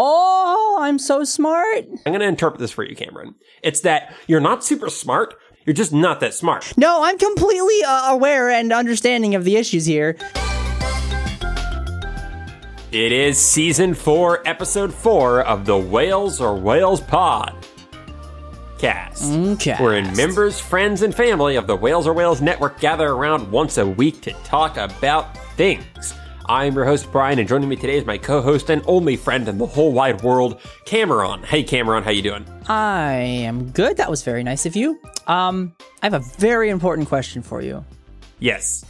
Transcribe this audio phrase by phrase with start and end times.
[0.00, 1.86] Oh, I'm so smart.
[2.06, 3.34] I'm going to interpret this for you, Cameron.
[3.64, 5.34] It's that you're not super smart.
[5.66, 6.72] You're just not that smart.
[6.76, 10.16] No, I'm completely uh, aware and understanding of the issues here.
[12.92, 17.56] It is season four, episode four of the Whales or Whales Pod
[18.78, 19.32] cast.
[19.34, 19.74] Okay.
[19.80, 23.86] Wherein members, friends, and family of the Whales or Whales network gather around once a
[23.86, 26.14] week to talk about things.
[26.50, 29.58] I'm your host, Bryan, and joining me today is my co-host and only friend in
[29.58, 31.42] the whole wide world, Cameron.
[31.42, 32.46] Hey, Cameron, how you doing?
[32.68, 33.98] I am good.
[33.98, 34.98] That was very nice of you.
[35.26, 37.84] Um, I have a very important question for you.
[38.38, 38.82] Yes.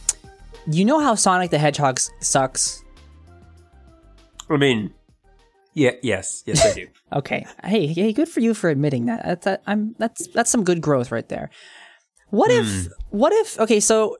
[0.67, 2.81] You know how Sonic the Hedgehog sucks?
[4.49, 4.93] I mean,
[5.73, 6.87] yeah, yes, yes, I do.
[7.11, 7.43] Okay.
[7.63, 9.25] Hey, hey, good for you for admitting that.
[9.25, 11.49] That's that, I'm that's that's some good growth right there.
[12.29, 14.17] What if what if okay, so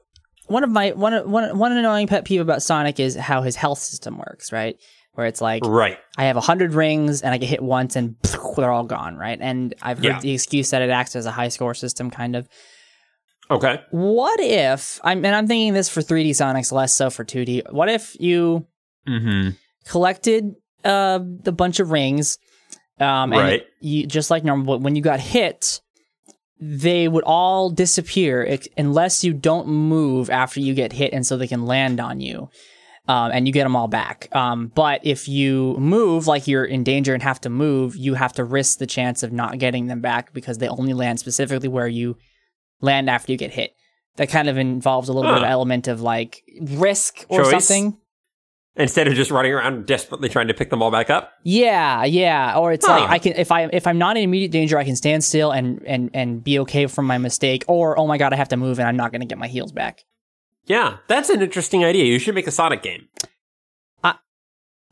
[0.50, 3.78] one of my one one one annoying pet peeve about Sonic is how his health
[3.78, 4.76] system works, right?
[5.14, 5.98] Where it's like right.
[6.16, 8.16] I have 100 rings and I get hit once and
[8.56, 9.38] they're all gone, right?
[9.40, 10.20] And I've heard Yeah.
[10.20, 12.48] the excuse that it acts as a high score system kind of.
[13.50, 13.80] Okay.
[13.90, 17.72] What if I'm and I'm thinking this for 3D Sonics less so for 2D.
[17.72, 18.66] What if you
[19.08, 19.50] Mm-hmm.
[19.86, 22.38] collected uh, the bunch of rings,
[23.00, 23.62] um, and Right.
[23.80, 24.66] you just like normal.
[24.76, 25.80] But when you got hit,
[26.60, 31.46] they would all disappear unless you don't move after you get hit, and so they
[31.46, 32.50] can land on you.
[33.08, 34.28] Um, and you get them all back.
[34.36, 38.34] Um, but if you move, like you're in danger and have to move, you have
[38.34, 41.88] to risk the chance of not getting them back because they only land specifically where
[41.88, 42.18] you
[42.80, 43.72] land after you get hit.
[44.16, 47.66] That kind of involves a little bit of element of like risk or Choice?
[47.66, 47.96] something.
[48.76, 51.32] Instead of just running around desperately trying to pick them all back up.
[51.42, 52.56] Yeah, yeah.
[52.56, 53.00] Or it's Huh.
[53.00, 55.50] like I can if I if I'm not in immediate danger, I can stand still
[55.50, 57.64] and and and be okay from my mistake.
[57.66, 59.48] Or oh my god, I have to move and I'm not going to get my
[59.48, 60.04] heels back.
[60.66, 62.04] Yeah, that's an interesting idea.
[62.04, 63.08] You should make a Sonic game.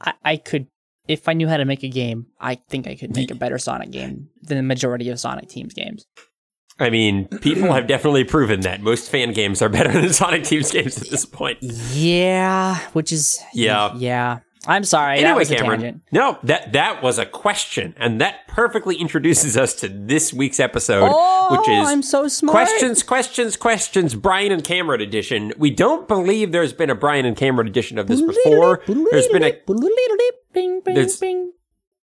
[0.01, 0.67] I, I could
[1.07, 2.27] if I knew how to make a game.
[2.41, 5.73] I think I could make a better Sonic game than the majority of Sonic Teams
[5.75, 6.07] games.
[6.81, 10.71] I mean, people have definitely proven that most fan games are better than Sonic Teams
[10.71, 11.59] games at this point.
[11.63, 13.95] Yeah, which is Yeah.
[13.97, 14.41] yeah.
[14.67, 15.21] I'm sorry.
[15.21, 16.03] Anyway, Cameron.
[16.13, 21.09] No, that that was a question, and that perfectly introduces us to this week's episode,
[21.11, 22.53] Oh, which is I'm so smart.
[22.55, 24.15] questions, questions, questions.
[24.15, 25.53] Bryan and Cameron edition.
[25.57, 28.83] We don't believe there's been a Bryan and Cameron edition of this before.
[28.87, 29.53] There's been a
[30.85, 31.19] there's-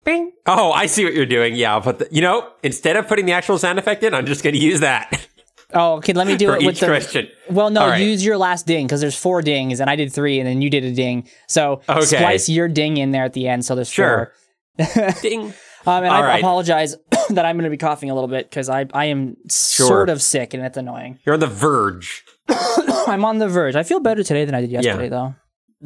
[0.04, 0.32] bing.
[0.47, 1.54] Oh, I see what you're doing.
[1.56, 4.42] Yeah, but the, you know, instead of putting the actual sound effect in, I'm just
[4.44, 5.28] going to use that
[5.76, 6.12] Oh, okay.
[6.12, 6.87] Let me do it with the.
[6.87, 7.26] question.
[7.50, 8.00] Well, no, right.
[8.00, 10.70] use your last ding because there's four dings, and I did three, and then you
[10.70, 11.26] did a ding.
[11.48, 12.04] So Okay.
[12.04, 13.65] splice your ding in there at the end.
[13.65, 14.32] So there's Sure.
[14.78, 15.12] four.
[15.22, 15.53] Ding.
[15.87, 16.38] Um, and All I right.
[16.41, 16.97] apologize
[17.31, 20.22] that I'm going to be coughing a little bit because I I am sort of
[20.22, 21.19] sick and it's annoying.
[21.26, 22.25] You're on the verge.
[22.48, 23.75] I'm on the verge.
[23.76, 25.34] I feel better today than I did yesterday, though.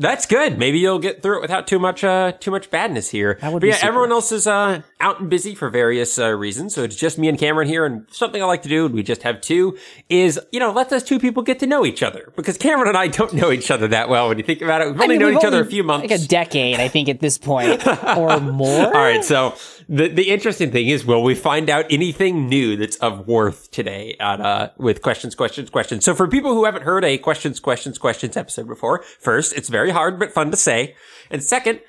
[0.01, 0.59] That's good.
[0.59, 3.37] Maybe you'll get through it without too much uh too much badness here.
[3.41, 3.89] That would but be yeah, super.
[3.89, 6.75] everyone else is uh out and busy for various uh, reasons.
[6.75, 9.03] So it's just me and Cameron here and something I like to do, and we
[9.03, 9.77] just have two,
[10.09, 12.33] is, you know, let those two people get to know each other.
[12.37, 14.87] Because Cameron and I don't know each other that well when you think about it.
[14.93, 16.11] We've I only mean, known we've each other a few months.
[16.11, 18.87] like a decade, I think, at this point, or more.
[18.87, 19.55] All right, so
[19.89, 24.17] the the interesting thing is, will we find out anything new that's of worth today
[24.21, 26.05] at uh with questions, questions, questions?
[26.05, 29.91] So for people who haven't heard a questions, questions, questions episode before, first, it's very
[29.91, 30.95] hard but fun to say,
[31.31, 31.81] and second.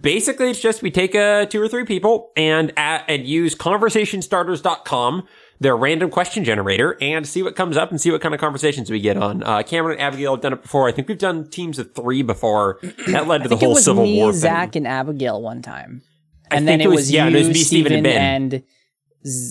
[0.00, 5.26] Basically, it's just we take uh, two or three people and uh, and use conversationstarters.com,
[5.58, 8.88] their random question generator, and see what comes up and see what kind of conversations
[8.88, 9.42] we get on.
[9.42, 10.88] Uh, Cameron and Abigail have done it before.
[10.88, 12.78] I think we've done teams of three before.
[13.08, 14.42] That led to the think it whole was Civil me, War thing.
[14.42, 16.02] Zach, and Abigail one time,
[16.50, 18.16] and then think it was- was yeah, you, it was me, Steven, and Ben.
[18.22, 18.62] and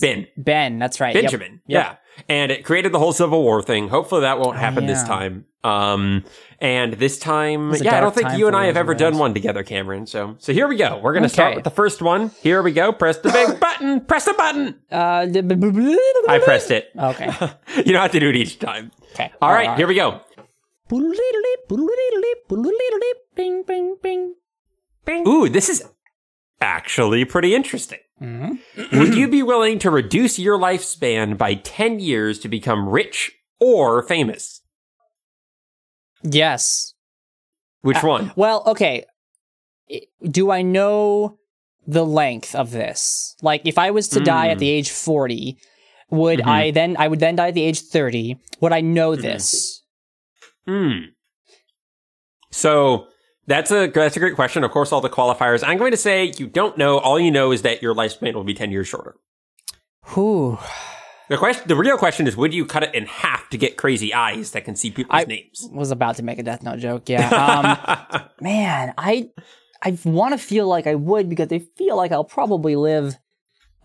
[0.00, 0.26] Ben.
[0.36, 0.78] Ben.
[0.78, 1.14] That's right.
[1.14, 1.60] Benjamin.
[1.66, 1.84] Yep.
[1.84, 1.96] Yeah.
[2.28, 3.88] And it created the whole Civil War thing.
[3.88, 5.08] Hopefully that won't happen this yeah.
[5.08, 5.44] time.
[5.62, 6.24] Um,
[6.60, 9.62] and this time, yeah, I don't think you and I have ever done one together,
[9.62, 10.06] Cameron.
[10.06, 10.98] So, so here we go.
[11.02, 12.30] We're going to start with the first one.
[12.40, 12.92] Here we go.
[12.92, 14.00] Press the big button.
[14.02, 14.80] Press the button.
[14.90, 15.26] Uh,
[16.28, 16.90] I pressed it.
[16.98, 17.26] Okay.
[17.76, 18.90] you don't have to do it each time.
[19.14, 19.30] Okay.
[19.40, 20.20] All right, here we go.
[25.26, 25.84] Ooh, this is
[26.60, 27.98] actually pretty interesting.
[28.20, 28.98] Mm-hmm.
[28.98, 34.02] Would you be willing to reduce your lifespan by 10 years to become rich or
[34.02, 34.60] famous?
[36.22, 36.94] Yes.
[37.82, 38.32] Which one?
[38.36, 39.04] Well, okay.
[40.22, 41.38] Do I know
[41.86, 43.34] the length of this?
[43.42, 45.56] Like, if I was to die at the age 40,
[46.10, 46.46] would Mhm.
[46.46, 48.36] I then, I would then die at the age 30.
[48.60, 49.22] Would I know Mm-hmm.
[49.22, 49.82] this?
[50.66, 50.98] Hmm.
[52.50, 53.06] So
[53.50, 54.64] that's a that's a great question.
[54.64, 55.62] Of course, all the qualifiers.
[55.66, 56.98] I'm going to say you don't know.
[56.98, 59.16] All you know is that your lifespan will be 10 years shorter.
[60.14, 60.58] Whew.
[61.28, 64.12] The question, the real question is, would you cut it in half to get crazy
[64.12, 65.68] eyes that can see people's I- names?
[65.70, 67.02] Was about to make a Death Note joke.
[67.08, 67.28] Yeah.
[68.12, 69.30] Um, man, I,
[69.82, 73.16] I want to feel like I would because I feel like I'll probably live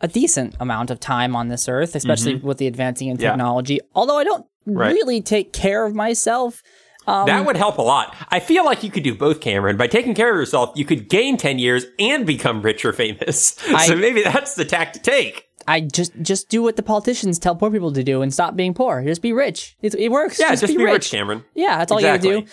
[0.01, 3.23] a decent amount of time on this earth, especially with the advancing in Mm-hmm.
[3.23, 3.29] Yeah.
[3.31, 3.79] technology.
[3.93, 4.91] Although I don't Right.
[4.93, 6.63] really take care of myself.
[7.07, 8.15] Um, that would help a lot.
[8.29, 9.77] I feel like you could do both, Cameron.
[9.77, 13.55] By taking care of yourself, you could gain 10 years and become rich or famous.
[13.69, 15.47] I- so maybe that's the tack to take.
[15.67, 18.75] I just just do what the politicians tell poor people to do and stop being
[18.75, 19.03] poor.
[19.03, 19.75] Just be rich.
[19.81, 20.39] It, it works.
[20.39, 20.93] Yeah, just, be, rich.
[20.93, 21.09] rich.
[21.11, 21.43] Cameron.
[21.55, 22.29] Yeah, that's all exactly.
[22.29, 22.51] you gotta do.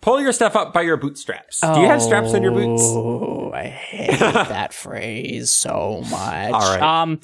[0.00, 1.60] Pull your stuff up by your bootstraps.
[1.60, 2.82] Do you have straps on your boots?
[2.84, 6.52] Oh, I hate that phrase so much.
[6.52, 6.80] All right.
[6.82, 7.20] Um,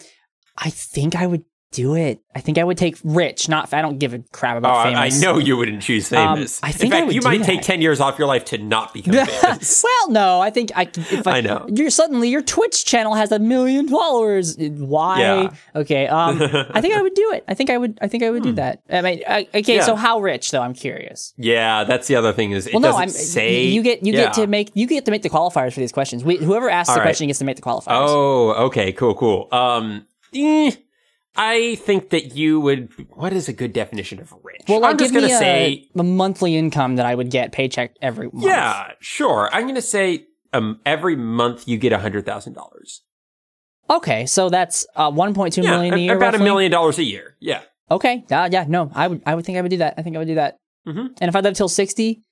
[0.56, 2.20] I think I would do it.
[2.34, 3.48] I think I would take rich.
[3.48, 3.72] Not.
[3.72, 6.60] I don't give a crap Oh, about I, I know you wouldn't choose Um, famous.
[6.62, 8.58] I think In I fact, would you might take 10 years off your life to
[8.58, 9.84] not become famous.
[9.84, 10.40] well, no.
[10.40, 10.82] I think I.
[10.94, 11.66] If I, I know.
[11.68, 14.56] You're suddenly your Twitch channel has a million followers.
[14.58, 15.20] Why?
[15.20, 15.50] Yeah.
[15.76, 16.06] Okay.
[16.08, 16.40] Um,
[16.70, 17.44] I think I would do it.
[17.48, 17.98] I think I would.
[18.02, 18.82] I think I would do that.
[18.90, 19.62] I mean, I, okay.
[19.74, 19.78] Hmm.
[19.78, 19.84] Yeah.
[19.86, 20.62] So how rich though?
[20.62, 21.34] I'm curious.
[21.36, 23.08] yeah, that's the other thing is it Well, no, I'm.
[23.08, 23.64] say.
[23.66, 24.24] you get you Yeah.
[24.24, 26.24] get to make you get to make the qualifiers for these questions.
[26.24, 27.04] We, whoever asks All the right.
[27.06, 27.86] question gets to make the qualifiers.
[27.90, 29.48] Oh, okay, cool, cool.
[29.52, 30.72] Um, eh,
[31.36, 32.90] I think that you would.
[33.10, 34.62] What is a good definition of rich?
[34.68, 38.26] Well, like, I'm just gonna say, a monthly income that I would get paycheck every
[38.32, 38.44] month.
[38.44, 39.48] yeah, sure.
[39.52, 43.02] I'm gonna say, um, every month you get a hundred thousand dollars.
[43.88, 46.16] Okay, so that's uh, 1.2 Yeah, million a year.
[46.16, 47.36] about a million dollars a year.
[47.40, 47.62] Yeah.
[47.90, 48.24] Okay.
[48.30, 48.64] Uh, yeah.
[48.68, 49.22] No, I would.
[49.26, 49.94] I would think I would do that.
[49.98, 50.56] I think I would do that.
[50.86, 51.10] Mhm.
[51.20, 52.22] And if I live till 60,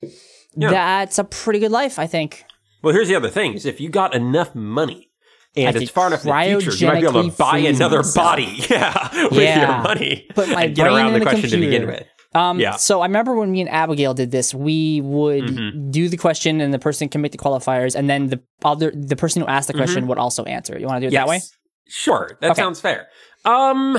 [0.56, 0.70] Yeah.
[0.70, 1.98] that's a pretty good life.
[1.98, 2.44] I think.
[2.82, 5.07] Well, here's the other thing: is if you got enough money
[5.56, 8.14] and it's far enough in the future, you might be able to buy another myself.
[8.14, 8.64] body.
[8.70, 9.60] Yeah, with Yeah.
[9.74, 10.26] your money.
[10.34, 12.04] Put my and get around in the the question to begin computer.
[12.32, 12.36] with.
[12.40, 12.76] Um, Yeah.
[12.76, 15.90] So I remember when me and Abigail did this, we would Mm-hmm.
[15.90, 19.16] do the question, and the person can make the qualifiers, and then the other the
[19.16, 20.78] person who asked the question would also answer.
[20.78, 21.38] You want to do it that way?
[21.38, 21.90] Mm-hmm.
[21.90, 22.60] Sure, that Okay.
[22.62, 23.08] sounds fair.
[23.46, 23.98] Um,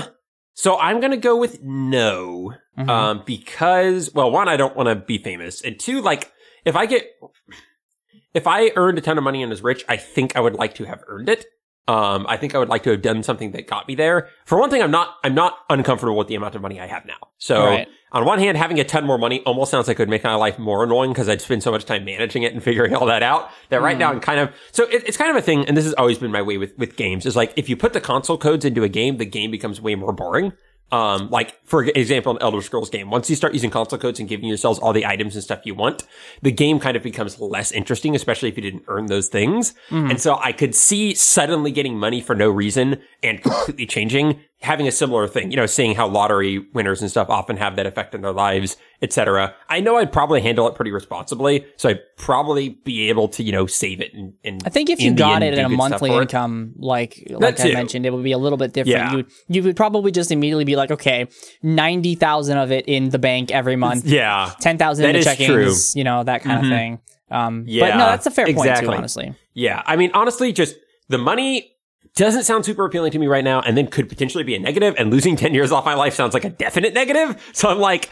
[0.53, 2.87] so I'm gonna go with no, Mhm.
[2.89, 6.31] um, because well, one, I don't want to be famous, and two, like
[6.65, 7.07] if I get,
[8.33, 10.75] if I earned a ton of money and was rich, I think I would like
[10.75, 11.45] to have earned it.
[11.87, 14.29] Um, I think I would like to have done something that got me there.
[14.45, 17.03] For one thing, I'm not, I'm not uncomfortable with the amount of money I have
[17.07, 17.17] now.
[17.39, 17.87] So Right.
[18.11, 20.35] on one hand, having a ton more money almost sounds like it would make my
[20.35, 23.23] life more annoying because I'd spend so much time managing it and figuring all that
[23.23, 25.65] out that right now I'm kind of, so it, it's kind of a thing.
[25.65, 27.93] And this has always been my way with, with games is like, if you put
[27.93, 30.53] the console codes into a game, the game becomes way more boring.
[30.91, 34.27] Um, like for example, an Elder Scrolls game, once you start using console codes and
[34.27, 36.03] giving yourselves all the items and stuff you want,
[36.41, 39.73] the game kind of becomes less interesting, especially if you didn't earn those things.
[40.09, 44.87] And so I could see suddenly getting money for no reason and completely changing, having
[44.87, 48.13] a similar thing, you know, seeing how lottery winners and stuff often have that effect
[48.13, 49.55] in their lives, etc.
[49.69, 53.53] I know I'd probably handle it pretty responsibly, so I'd probably be able to, you
[53.53, 56.73] know, save it and, and I think if you got it in a monthly income,
[56.77, 57.73] like like I too.
[57.73, 58.97] mentioned, it would be a little bit different.
[58.97, 59.13] Yeah.
[59.13, 61.27] You you would probably just immediately be like, okay,
[61.63, 64.51] ninety thousand of it in the bank every month, Yeah.
[64.59, 65.45] ten thousand in the checkings,
[65.93, 65.99] true.
[65.99, 66.99] you know that kind of thing.
[67.31, 69.33] Um, but no, that's a fair point too, honestly.
[69.53, 69.83] Yeah.
[69.85, 70.75] I mean, honestly, just
[71.07, 71.71] the money
[72.15, 74.95] doesn't sound super appealing to me right now and then could potentially be a negative
[74.97, 77.41] and losing 10 years off my life sounds like a definite negative.
[77.53, 78.05] So I'm like,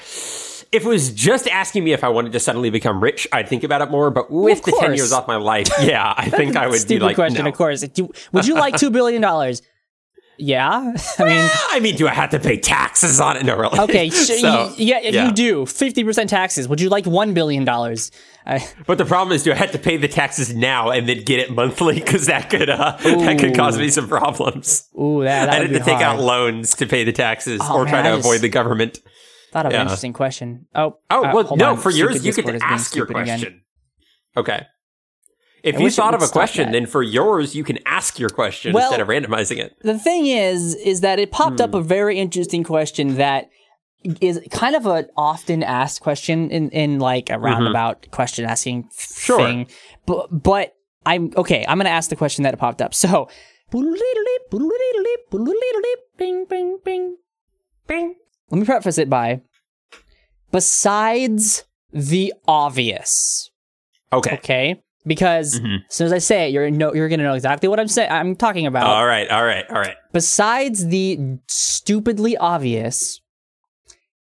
[0.71, 3.63] if it was just asking me if I wanted to suddenly become rich, I'd think
[3.63, 4.09] about it more.
[4.11, 6.79] But with of the 10 years off my life, yeah, I think I would be
[6.79, 7.49] Stupid like, question, no.
[7.49, 7.85] of course.
[8.31, 9.61] Would you like two billion dollars?
[10.39, 13.43] Yeah, I mean, I mean, do I have to pay taxes on it?
[13.45, 13.79] No, really.
[13.79, 15.25] okay, So, yeah, yeah.
[15.25, 16.67] you do fifty percent taxes.
[16.67, 18.11] Would you like one billion dollars?
[18.85, 21.39] But the problem is, do I have to pay the taxes now and then get
[21.39, 21.95] it monthly?
[22.07, 24.87] Because that could uh, that could cause me some problems.
[24.97, 26.17] Ooh, that, that I had to take hard.
[26.17, 28.99] out loans to pay the taxes Oh, or man, try to avoid the government.
[29.51, 30.67] Thought of an interesting question.
[30.75, 31.77] Oh, Oh, uh, well, no, on.
[31.77, 33.39] for Stupid yours, you could ask your stupid again.
[33.39, 33.61] question.
[34.37, 34.65] Okay.
[35.63, 36.71] If I you thought of a question, that.
[36.71, 39.75] then for yours, you can ask your question Well- instead of randomizing it.
[39.81, 41.63] The thing is, is that it popped Hmm.
[41.63, 43.49] up a very interesting question that
[44.21, 49.19] is kind of a often asked question in, in like a roundabout question asking Mm-hmm.
[49.19, 49.37] Sure.
[49.39, 49.67] thing.
[50.05, 50.73] But, but
[51.05, 51.65] I'm okay.
[51.67, 52.93] I'm going to ask the question that it popped up.
[52.93, 53.27] So,
[56.17, 57.17] bing, bing, bing,
[57.87, 58.15] bing.
[58.49, 59.41] Let me preface it by
[60.51, 63.49] besides the obvious.
[64.13, 64.35] Okay.
[64.35, 64.81] Okay.
[65.07, 65.77] Because Mhm.
[65.87, 68.11] as soon as I say it, you're know you're gonna know exactly what I'm saying.
[68.11, 68.85] I'm talking about.
[68.85, 69.29] All right.
[69.29, 69.63] All right.
[69.69, 69.95] All right.
[70.11, 73.21] Besides the stupidly obvious,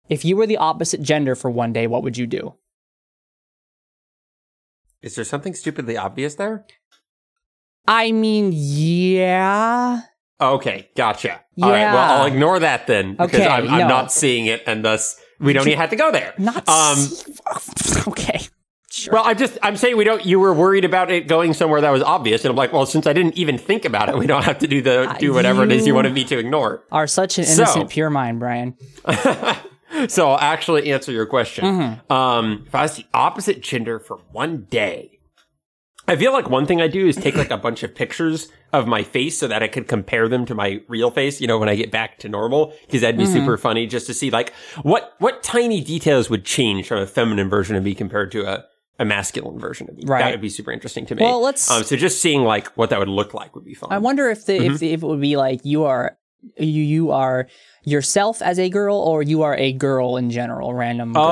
[0.08, 2.54] if you were the opposite gender for one day, what would you do?
[5.02, 6.66] Is there something stupidly obvious there?
[7.88, 10.02] I mean, yeah.
[10.42, 10.90] Okay.
[10.96, 11.42] Gotcha.
[11.62, 11.92] All right.
[11.92, 13.88] Well, I'll ignore that then because Okay, I'm, I'm no.
[13.88, 16.34] not seeing it, and thus we don't even have to go there.
[16.38, 16.98] Not Um.
[16.98, 17.26] s-
[18.08, 18.40] okay.
[19.00, 19.14] Sure.
[19.14, 20.26] Well, I'm just I'm saying we don't.
[20.26, 23.08] You were worried about it going somewhere that was obvious, and I'm like, well, since
[23.08, 25.72] I didn't even think about it, we don't have to do the do whatever it
[25.72, 26.84] is you you- wanted me to ignore.
[26.92, 28.76] Are such an So- innocent, pure mind, Bryan.
[30.08, 31.66] so I'll actually answer your question.
[31.66, 32.12] Mm-hmm.
[32.14, 35.20] Um, if I was the opposite gender for one day,
[36.08, 38.88] I feel like one thing I do is take like a bunch of pictures of
[38.88, 41.70] my face so that I could compare them to my real face, you know, when
[41.70, 43.34] I get back to normal, because that'd be Mm-hmm.
[43.34, 44.54] super funny just to see like
[44.84, 48.66] what, what tiny details would change from a feminine version of me compared to a,
[49.00, 50.04] a masculine version of me.
[50.06, 50.20] Right.
[50.20, 51.24] That would be super interesting to me.
[51.24, 53.90] Well, let's- um, so just seeing like what that would look like would be fun.
[53.92, 54.74] I wonder if the Mm-hmm.
[54.74, 56.18] if, the, if it would be like you are
[56.58, 57.48] you you are
[57.84, 61.24] yourself as a girl or you are a girl in general, random girl.
[61.24, 61.30] Um,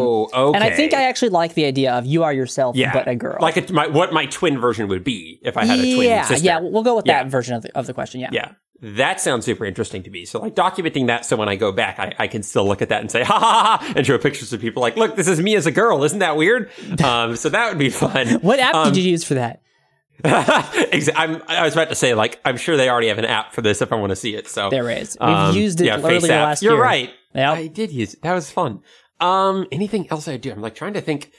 [0.00, 0.56] oh, okay.
[0.56, 3.14] and I think I actually like the idea of you are yourself yeah, but a
[3.14, 3.36] girl.
[3.40, 6.22] Like a, my, what my twin version would be if I had a twin yeah,
[6.24, 6.44] sister.
[6.46, 7.22] yeah, we'll go with Yeah.
[7.24, 8.20] that version of the of the question.
[8.20, 8.30] Yeah.
[8.32, 8.52] Yeah.
[8.80, 10.24] That sounds super interesting to me.
[10.24, 12.90] So like documenting that so when I go back, I, I can still look at
[12.90, 15.26] that and say, ha ha ha, ha," and show pictures of people like, look, this
[15.26, 16.04] is me as a girl.
[16.04, 16.70] Isn't that weird?
[17.02, 18.40] Um, so that would be fun.
[18.40, 19.62] What app Um, did you use for that?
[20.24, 23.62] I'm, I was about to say, like, I'm sure they already have an app for
[23.62, 24.48] this if I want to see it.
[24.48, 25.16] So There is.
[25.20, 26.82] We've um, used it yeah, earlier last You're year.
[26.82, 27.10] right.
[27.34, 27.56] Yep.
[27.56, 28.22] I did use it.
[28.22, 28.82] That was fun.
[29.20, 30.50] Um, anything else I do?
[30.50, 31.30] I'm like trying to think.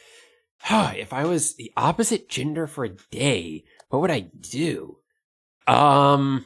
[0.69, 4.97] if I was the opposite gender for a day, what would I do?
[5.67, 6.45] Um,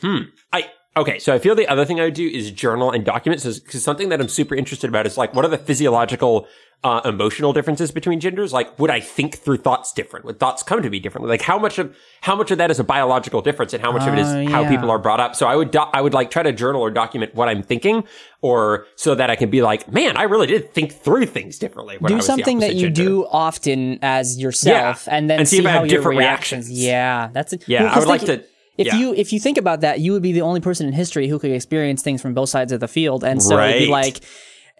[0.00, 0.18] hmm.
[0.52, 1.18] I okay.
[1.18, 3.40] So I feel the other thing I would do is journal and document.
[3.42, 6.46] So, because something that I'm super interested about is like, what are the physiological,
[6.84, 8.52] uh, emotional differences between genders?
[8.52, 10.24] Like, would I think through thoughts different?
[10.26, 11.28] Would thoughts come to me differently?
[11.28, 14.06] Like, how much of how much of that is a biological difference, and how much
[14.06, 15.34] of it is Oh, how people are brought up?
[15.34, 18.04] So I would do- I would like try to journal or document what I'm thinking,
[18.42, 21.96] or so that I can be like, man, I really did think through things differently.
[21.98, 23.10] When I do something that you gender.
[23.10, 25.16] do often as yourself, Yeah.
[25.16, 26.66] and then And see see, if I how have your different reactions.
[26.68, 26.84] reactions.
[26.86, 27.64] Yeah, that's it.
[27.66, 28.44] Yeah, I would like to.
[28.78, 28.96] If yeah.
[28.96, 31.38] you if you think about that, you would be the only person in history who
[31.38, 34.20] could experience things from both sides of the field, and so it'd be like.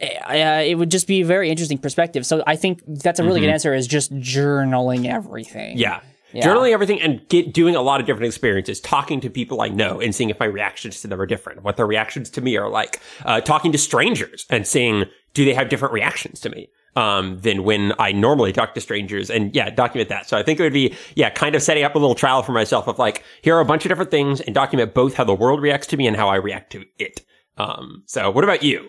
[0.00, 2.24] Uh, it would just be a very interesting perspective.
[2.24, 3.74] So I think that's a really good answer.
[3.74, 5.70] Is just journaling everything.
[5.70, 5.80] Mm-hmm.
[5.80, 6.00] Yeah.
[6.32, 6.46] Yeah.
[6.46, 10.00] Journaling everything and get doing a lot of different experiences, talking to people I know
[10.00, 12.68] and seeing if my reactions to them are different, what their reactions to me are
[12.68, 16.68] like, uh, talking to strangers and seeing, do they have different reactions to me?
[16.98, 20.28] Um, than when I normally talk to strangers and yeah, document that.
[20.28, 22.50] So I think it would be, yeah, kind of setting up a little trial for
[22.52, 25.34] myself of like, here are a bunch of different things and document both how the
[25.34, 27.24] world reacts to me and how I react to it.
[27.56, 28.88] Um, so what about you?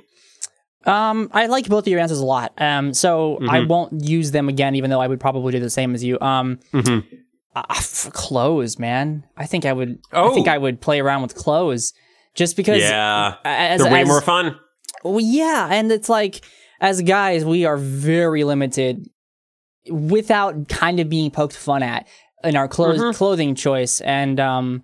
[0.85, 2.53] Um, I like both of your answers a lot.
[2.57, 3.67] Um, so I Mm-hmm.
[3.67, 6.17] won't use them again, even though I would probably do the same as you.
[6.21, 7.05] Um, Mhm.
[7.55, 9.23] uh, for clothes, man.
[9.37, 9.99] I think I would.
[10.13, 10.27] oh.
[10.27, 10.33] I Oh.
[10.33, 11.93] think I would play around with clothes,
[12.33, 12.81] just because.
[12.81, 13.35] Yeah.
[13.45, 14.55] as, They're way as- more fun.
[15.03, 16.41] Well, yeah, and it's like
[16.81, 19.09] as guys, we are very limited
[19.89, 22.07] without kind of being poked fun at
[22.43, 23.17] in our clothes Mm-hmm.
[23.17, 24.83] clothing choice, and um.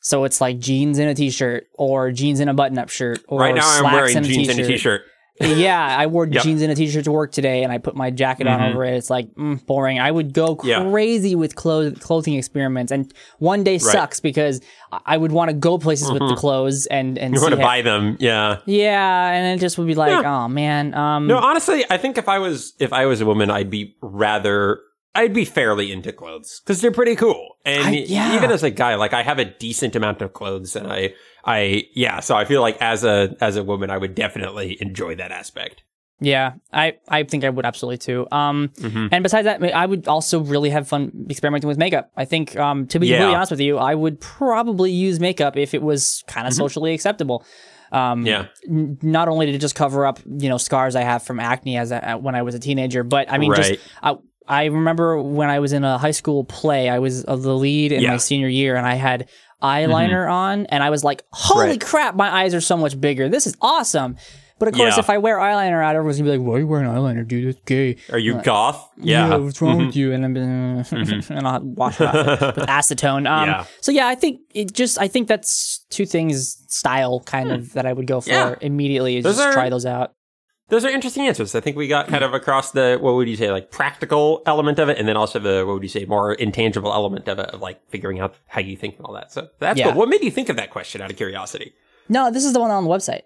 [0.00, 3.54] So it's like jeans and a t-shirt, or jeans and a button-up shirt, or Right
[3.54, 5.00] now I'm slacks wearing and jeans and a t-shirt.
[5.40, 6.42] Yeah, I wore Yep.
[6.42, 8.70] jeans and a t-shirt to work today, and I put my jacket on Mhm.
[8.70, 8.94] over it.
[8.94, 9.98] It's like mm, boring.
[9.98, 10.88] I would go Yeah.
[10.90, 14.60] crazy with clo- clothing experiments, and one day sucks because
[15.06, 17.34] I- would want to go places with the clothes and and Mm-hmm.
[17.34, 18.16] You want to buy them.
[18.20, 18.58] Yeah.
[18.66, 22.28] Yeah, and it just would be like, oh man, um, No, honestly, I think if
[22.28, 24.78] I was if I was a woman, I'd be rather
[25.14, 27.56] I'd be fairly into clothes because they're pretty cool.
[27.64, 28.36] And I- yeah.
[28.36, 31.84] even as a guy, like I have a decent amount of clothes, and I I
[31.94, 35.30] yeah, so I feel like as a as a woman, I would definitely enjoy that
[35.30, 35.82] aspect.
[36.20, 38.26] yeah, I I think I would absolutely too.
[38.32, 39.06] Um, Mm-hmm.
[39.12, 42.10] and besides that, I would also really have fun experimenting with makeup.
[42.16, 43.18] I think, um, to be Yeah.
[43.22, 46.94] really honest with you, I would probably use makeup if it was kind of socially
[46.94, 47.44] acceptable.
[47.92, 48.26] Um, Mm-hmm.
[48.26, 51.76] Yeah, n- not only to just cover up you know scars I have from acne
[51.76, 53.74] as a, when I was a teenager, but I mean Right.
[53.74, 54.16] just I,
[54.46, 58.00] I remember when I was in a high school play, I was the lead in
[58.02, 58.08] Yeah.
[58.08, 58.14] Mm-hmm.
[58.14, 59.28] my senior year, and I had
[59.62, 61.80] eyeliner on, and I was like, "Holy Right.
[61.80, 63.28] crap, my eyes are so much bigger!
[63.28, 64.16] This is awesome."
[64.60, 65.00] But of course, Yeah.
[65.00, 67.48] if I wear eyeliner out, everyone's gonna be like, "Why are you wearing eyeliner, dude?
[67.48, 68.88] That's gay." are you goth?
[68.98, 69.44] Yeah, Mm-hmm.
[69.46, 70.12] what's wrong with you?
[70.12, 70.36] And I'm
[71.30, 73.28] and I'll wash it off with acetone.
[73.28, 73.64] Um, Yeah.
[73.80, 77.84] So yeah, I think it just I think that's two things style kind of that
[77.86, 78.30] I would go for.
[78.30, 78.54] Yeah.
[78.60, 79.16] immediately.
[79.16, 80.12] Is Those just are- try those out.
[80.68, 81.54] Those are interesting answers.
[81.54, 84.78] I think we got kind of across the what would you say like practical element
[84.78, 87.50] of it, and then also the what would you say more intangible element of it
[87.50, 89.30] of like figuring out how you think and all that.
[89.30, 89.90] So that's Yeah.
[89.90, 89.98] cool.
[90.00, 91.74] What made you think of that question out of curiosity?
[92.08, 93.22] No, this is the one on the website.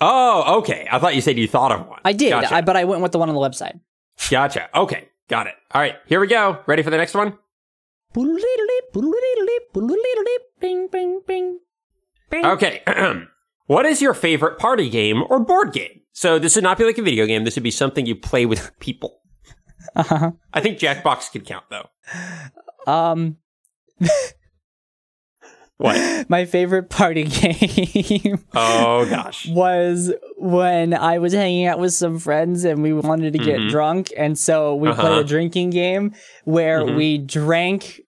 [0.00, 0.88] Oh, okay.
[0.90, 2.00] I thought you said you thought of one.
[2.04, 2.54] I did, Gotcha.
[2.56, 3.78] I, but I went with the one on the website.
[4.28, 4.68] Gotcha.
[4.76, 5.08] Okay.
[5.28, 5.54] Got it.
[5.72, 5.94] All right.
[6.06, 6.58] Here we go.
[6.66, 7.38] Ready for the next one?
[8.12, 8.36] Bing,
[10.88, 11.58] bing, bing.
[12.32, 12.82] Okay.
[13.66, 16.00] what is your favorite party game or board game?
[16.12, 17.44] So this would not be like a video game.
[17.44, 19.20] This would be something you play with people.
[19.96, 20.32] Uh-huh.
[20.52, 21.88] I think Jackbox could count though.
[22.90, 23.36] Um,
[25.76, 26.28] What?
[26.28, 29.48] my favorite party game Oh gosh.
[29.48, 33.70] was when I was hanging out with some friends and we wanted to get Mhm.
[33.70, 35.20] drunk, and so we played Uh-huh.
[35.20, 36.96] a drinking game where Mhm.
[36.96, 38.00] we drank.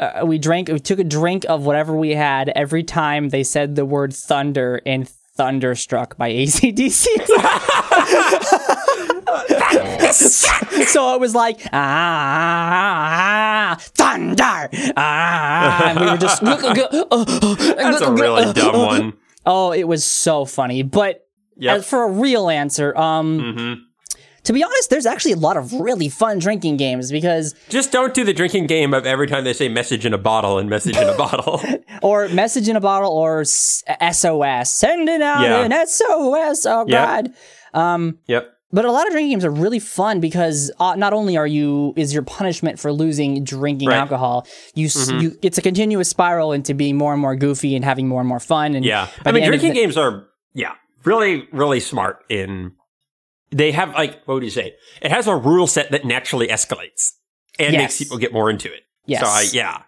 [0.00, 0.68] Uh, we drank.
[0.68, 4.80] We took a drink of whatever we had every time they said the word thunder
[4.84, 7.06] in "Thunderstruck" by ACDC.
[10.86, 16.46] so it was like ah, ah, ah, ah thunder ah, and we were just uh,
[16.48, 17.24] uh, uh,
[17.76, 19.12] That's a really dumb one.
[19.44, 20.82] Oh, it was so funny.
[20.82, 21.26] But
[21.56, 21.76] Yep.
[21.76, 23.74] as for a real answer, um, hmm
[24.44, 28.14] to be honest, there's actually a lot of really fun drinking games because Just don't
[28.14, 30.96] do the drinking game of every time they say message in a bottle and message
[30.96, 31.60] in a bottle.
[32.02, 35.64] or message in a bottle or SOS, sending out Yeah.
[35.64, 36.66] an SOS.
[36.66, 36.88] Oh Yep.
[36.88, 37.32] God.
[37.74, 38.50] Um, yep.
[38.72, 41.92] but a lot of drinking games are really fun because uh, not only are you
[41.96, 43.94] is your punishment for losing drinking Right.
[43.94, 44.02] Mm-hmm.
[44.02, 47.84] alcohol, you, s you it's a continuous spiral into being more and more goofy and
[47.84, 48.74] having more and more fun.
[48.74, 49.08] And Yeah.
[49.24, 50.72] I mean, drinking the- games are, yeah,
[51.04, 52.72] really, really smart in,
[53.50, 54.74] they have like, what would you say?
[55.02, 57.12] It has a rule set that naturally escalates
[57.58, 57.80] and Yes.
[57.82, 58.82] makes people get more into it.
[59.06, 59.20] Yes.
[59.22, 59.82] So I, yeah.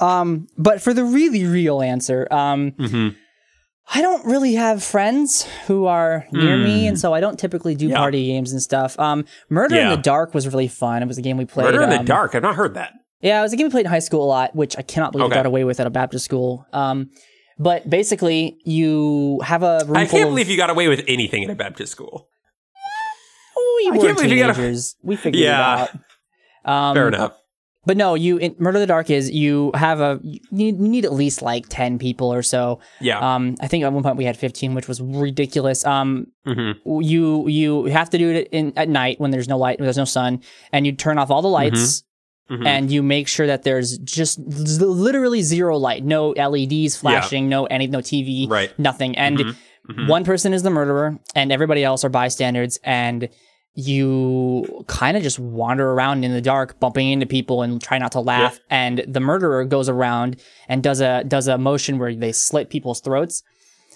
[0.00, 3.08] Um, but for the really real answer, um, hmm
[3.94, 7.86] I don't really have friends who are near me, and so I don't typically do
[7.86, 7.92] Hmm.
[7.92, 7.96] Yeah.
[7.96, 8.98] party games and stuff.
[8.98, 11.02] Um, Murder in the Dark was really fun.
[11.02, 11.64] It was a game we played.
[11.64, 12.34] Murder in the um, Dark.
[12.34, 12.92] I've not heard that.
[13.22, 15.12] Yeah, it was a game we played in high school a lot, which I cannot
[15.12, 15.36] believe Okay.
[15.36, 16.66] got away with at a Baptist school.
[16.74, 17.08] Um,
[17.58, 21.48] but basically, you have a I can't of- believe you got away with anything in
[21.48, 22.28] a Baptist school.
[23.92, 24.96] We were can't believe you got a- teenagers.
[25.02, 25.84] We figured Yeah.
[25.84, 25.90] it
[26.64, 26.70] out.
[26.90, 27.32] Um, Fair enough.
[27.86, 30.40] But no, you in Murder in the Dark is you have a you
[30.72, 32.80] need, at least like ten people or so.
[33.00, 33.18] Yeah.
[33.18, 35.86] Um, I think at one point we had fifteen, which was ridiculous.
[35.86, 39.78] Um, hmm you you have to do it in at night when there's no light,
[39.78, 40.42] when there's no sun,
[40.72, 42.02] and you turn off all the lights.
[42.50, 42.66] Mhm.
[42.66, 47.86] And you make sure that there's just literally zero light, no LEDs flashing, no any,
[47.86, 48.76] no TV, Right.
[48.78, 49.16] nothing.
[49.18, 49.56] And Mhm.
[49.90, 50.08] Mhm.
[50.08, 52.78] one person is the murderer, and everybody else are bystanders.
[52.82, 53.28] And
[53.78, 58.12] you kind of just wander around in the dark, bumping into people and try not
[58.12, 58.58] to laugh.
[58.68, 60.36] And the murderer goes around
[60.68, 63.42] and does a does a motion where they slit people's throats.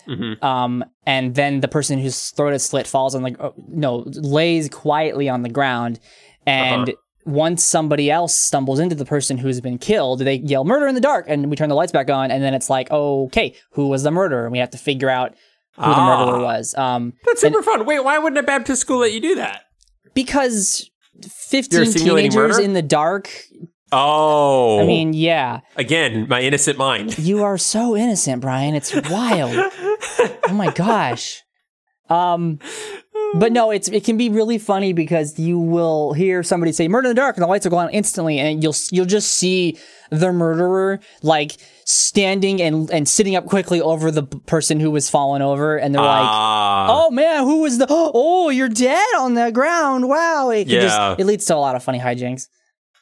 [0.08, 0.42] Mhm.
[0.42, 4.68] Um, and then the person whose throat is slit falls on the uh, no lays
[4.68, 5.98] quietly on the ground,
[6.46, 6.96] and Uh-huh.
[7.44, 11.00] once somebody else stumbles into the person who's been killed, they yell "murder in the
[11.00, 14.02] dark," and we turn the lights back on, and then it's like, okay, who was
[14.04, 14.44] the murderer?
[14.44, 15.34] And we have to figure out
[15.76, 16.26] who the Ah.
[16.26, 16.75] murderer was.
[16.76, 17.86] Um, That's super fun.
[17.86, 19.62] Wait, why wouldn't a Baptist school let you do that?
[20.14, 20.90] Because
[21.28, 22.60] fifteen teenagers murder?
[22.60, 23.30] in the dark.
[23.92, 24.80] Oh.
[24.80, 27.18] I mean, yeah, again, my innocent mind.
[27.20, 28.75] you are so innocent, Bryan.
[28.75, 29.54] It's wild.
[29.54, 31.42] oh my gosh.
[32.08, 32.58] Um,
[33.34, 37.08] but no, it's it can be really funny because you will hear somebody say "murder
[37.08, 39.78] in the dark" and the lights will go on instantly, and you'll you'll just see
[40.12, 45.42] the murderer like standing and and sitting up quickly over the person who was fallen
[45.42, 46.22] over, and they're like.
[46.28, 46.86] Ah.
[46.90, 47.86] Oh man, who was the?
[47.90, 50.08] Oh, you're dead on the ground!
[50.08, 50.80] Wow, it Yeah.
[50.82, 52.48] just it leads to a lot of funny hijinks.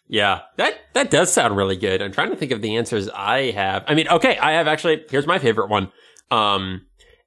[0.09, 2.01] Yeah, that that does sound really good.
[2.03, 3.85] I'm trying to think of the answers I have.
[3.87, 5.05] I mean, okay, I have actually.
[5.11, 5.91] Here's my favorite one.
[6.31, 6.83] Um,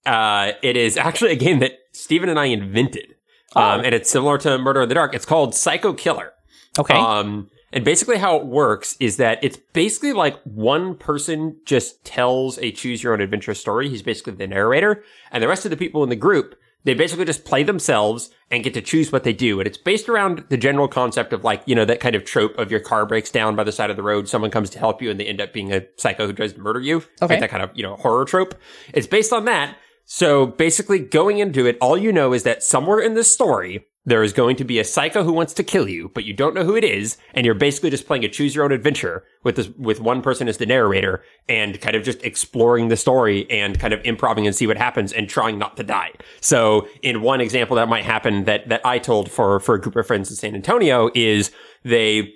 [0.05, 3.15] uh, it is actually a game that Steven and I invented,
[3.55, 3.83] um, Oh.
[3.83, 5.13] and it's similar to Murder in the Dark.
[5.13, 6.31] It's called Psycho Killer.
[6.79, 12.03] Okay, Um, and basically how it works is that it's basically like one person just
[12.05, 13.89] tells a choose your own adventure story.
[13.89, 17.25] He's basically the narrator and the rest of the people in the group, they basically
[17.25, 19.59] just play themselves and get to choose what they do.
[19.59, 22.57] And it's based around the general concept of like, you know, that kind of trope
[22.57, 24.27] of your car breaks down by the side of the road.
[24.27, 26.59] Someone comes to help you and they end up being a psycho who tries to
[26.59, 26.97] murder you.
[27.21, 27.36] Okay.
[27.36, 28.55] Like that kind of, you know, horror trope.
[28.93, 29.77] It's based on that.
[30.05, 34.23] So basically going into it, all you know is that somewhere in this story, there
[34.23, 36.65] is going to be a psycho who wants to kill you, but you don't know
[36.65, 39.69] who it is, and you're basically just playing a choose your own adventure with this
[39.77, 43.93] with one person as the narrator and kind of just exploring the story and kind
[43.93, 46.11] of improving and see what happens and trying not to die.
[46.41, 49.95] So in one example that might happen that that I told for for a group
[49.95, 51.51] of friends in San Antonio is
[51.83, 52.33] they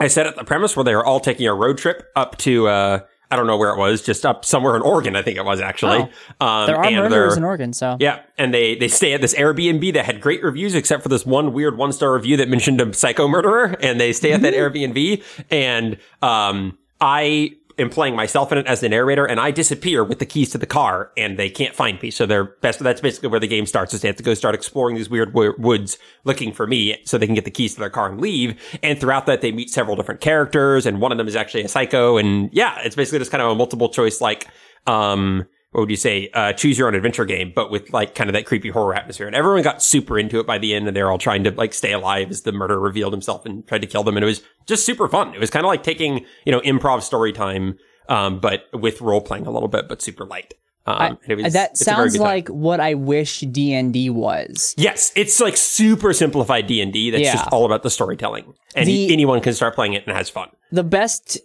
[0.00, 2.66] I set up the premise where they were all taking a road trip up to
[2.66, 3.00] uh
[3.32, 5.58] I don't know where it was, just up somewhere in Oregon, I think it was
[5.58, 6.02] actually.
[6.38, 9.34] Um, there are and murderers in Oregon, so yeah, and they they stay at this
[9.34, 12.78] Airbnb that had great reviews, except for this one weird one star review that mentioned
[12.82, 15.22] a psycho murderer, and they stay at that Airbnb.
[15.50, 20.18] And um, I am playing myself in it as the narrator, and I disappear with
[20.18, 22.10] the keys to the car, and they can't find me.
[22.10, 22.78] So they're best.
[22.78, 23.94] That's basically where the game starts.
[23.94, 27.18] Is they have to go start exploring these weird wo- woods looking for me, so
[27.18, 28.60] they can get the keys to their car and leave.
[28.82, 31.68] And throughout that, they meet several different characters, and one of them is actually a
[31.68, 32.16] psycho.
[32.16, 34.48] And yeah, it's basically just kind of a multiple choice like.
[34.86, 38.30] Um, what would you say, uh, choose your own adventure game, but with like kind
[38.30, 39.26] of that creepy horror atmosphere.
[39.26, 41.72] And everyone got super into it by the end and they're all trying to like
[41.74, 44.16] stay alive as the murderer revealed himself and tried to kill them.
[44.16, 45.34] And it was just super fun.
[45.34, 49.20] It was kind of like taking, you know, improv story time, um, but with role
[49.22, 50.54] playing a little bit, but super light.
[50.84, 53.72] Um, I- and it was, that it's a very sounds like what I wish D
[53.72, 54.74] and D was.
[54.76, 57.10] Yes, it's like super simplified D and D.
[57.10, 57.32] That's Yeah.
[57.34, 60.48] just all about the storytelling, and The- anyone can start playing it and has fun.
[60.72, 61.38] The best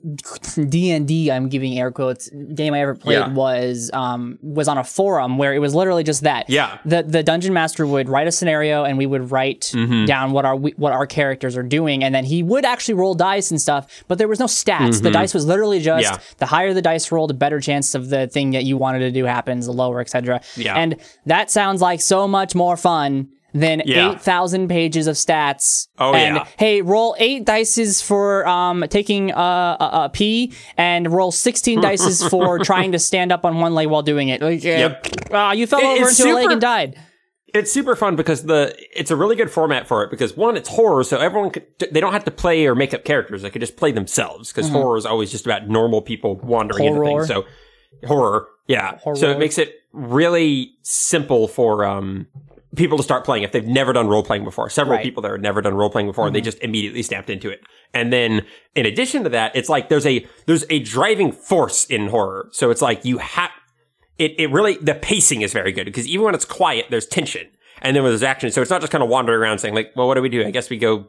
[0.70, 3.34] D and D I'm giving air quotes game I ever played Yeah.
[3.34, 6.50] was um was on a forum where it was literally just that.
[6.50, 6.78] Yeah.
[6.86, 10.06] The the dungeon master would write a scenario and we would write Mm-hmm.
[10.06, 13.52] down what our what our characters are doing and then he would actually roll dice
[13.52, 15.02] and stuff, but there was no stats.
[15.02, 16.16] The dice was literally just Mm-hmm.
[16.16, 16.36] Yeah.
[16.38, 19.12] the higher the dice roll, the better chance of the thing that you wanted to
[19.12, 20.42] do happens, the lower, etc.
[20.56, 20.76] Yeah.
[20.76, 24.12] And that sounds like so much more fun than Yeah.
[24.12, 25.88] 8,000 pages of stats.
[25.98, 26.48] Oh, and yeah.
[26.58, 32.24] hey, roll eight dices for um, taking a, a, a pee, and roll 16 dices
[32.30, 34.42] for trying to stand up on one leg while doing it.
[34.42, 35.32] Like, Yep.
[35.34, 37.00] uh, you fell It- over it's into a lake super- and died.
[37.54, 40.68] It's super fun because the it's a really good format for it because one, it's
[40.68, 43.62] horror, so everyone could, they don't have to play or make up characters; they could
[43.62, 47.06] just play themselves because horror is always just about normal people wandering Horror.
[47.06, 47.28] into things.
[47.30, 47.46] So
[48.06, 48.98] horror, yeah.
[48.98, 49.16] Horror.
[49.16, 52.28] So it makes it really simple for um
[52.78, 54.70] people to start playing if they've never done role playing before.
[54.70, 55.04] Several Right.
[55.04, 57.62] people that have never done role playing before, and they just immediately snapped into it.
[57.94, 62.08] And then in addition to that, it's like there's a there's a driving force in
[62.08, 62.50] horror.
[62.52, 63.52] So it's like you have
[64.18, 67.48] it, it really the pacing is very good because even when it's quiet, there's tension,
[67.82, 69.92] and then when there's action, so it's not just kind of wandering around saying like,
[69.96, 70.46] well, what do we do?
[70.46, 71.08] I guess we go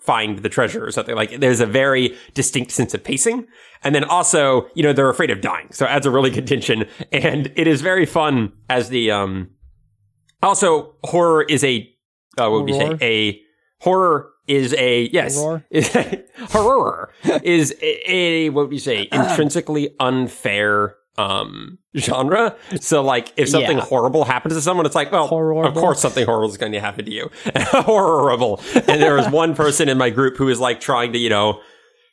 [0.00, 1.14] find the treasure or something.
[1.16, 3.46] Like there's a very distinct sense of pacing,
[3.82, 6.46] and then also you know they're afraid of dying, so it adds a really good
[6.46, 9.50] tension, and it is very fun as the um.
[10.42, 11.88] Also, horror is a
[12.38, 12.96] uh, what would you say?
[13.02, 13.40] A
[13.82, 15.36] horror is a yes.
[15.36, 15.64] Horror?
[16.50, 19.08] horror is a, a what would you say?
[19.12, 22.54] Intrinsically unfair um genre.
[22.80, 23.84] So like if something Yeah.
[23.84, 27.04] horrible happens to someone it's like well of course something horrible is going to happen
[27.06, 27.28] to you.
[27.56, 28.60] Horrible.
[28.74, 31.60] And there was one person in my group who was like trying to you know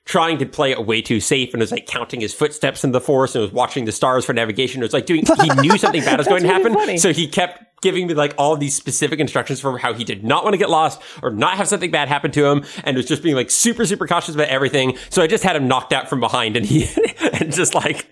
[0.06, 3.02] trying to play it way too safe and was like counting his footsteps in the
[3.02, 4.82] forest and was watching the stars for navigation.
[4.82, 6.74] It was like doing, he knew something bad was going to happen.
[6.76, 6.98] funny.
[7.00, 10.44] So he kept giving me like all these specific instructions for how he did not
[10.44, 13.24] want to get lost or not have something bad happen to him and was just
[13.24, 14.96] being like super, super cautious about everything.
[15.10, 16.88] So I just had him knocked out from behind and he,
[17.34, 18.08] and just like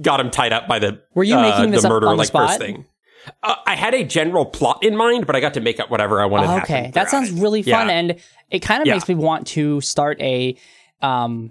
[0.00, 2.22] got him tied up by the, Were you uh, making this the murder on the
[2.22, 2.86] like first thing.
[3.42, 6.20] Uh, I had a general plot in mind, but I got to make up whatever
[6.20, 6.46] I wanted.
[6.46, 7.94] to happen Okay, that sounds really fun, Yeah.
[7.94, 8.16] and
[8.50, 8.94] it kind of Yeah.
[8.94, 10.56] makes me want to start a
[11.02, 11.50] um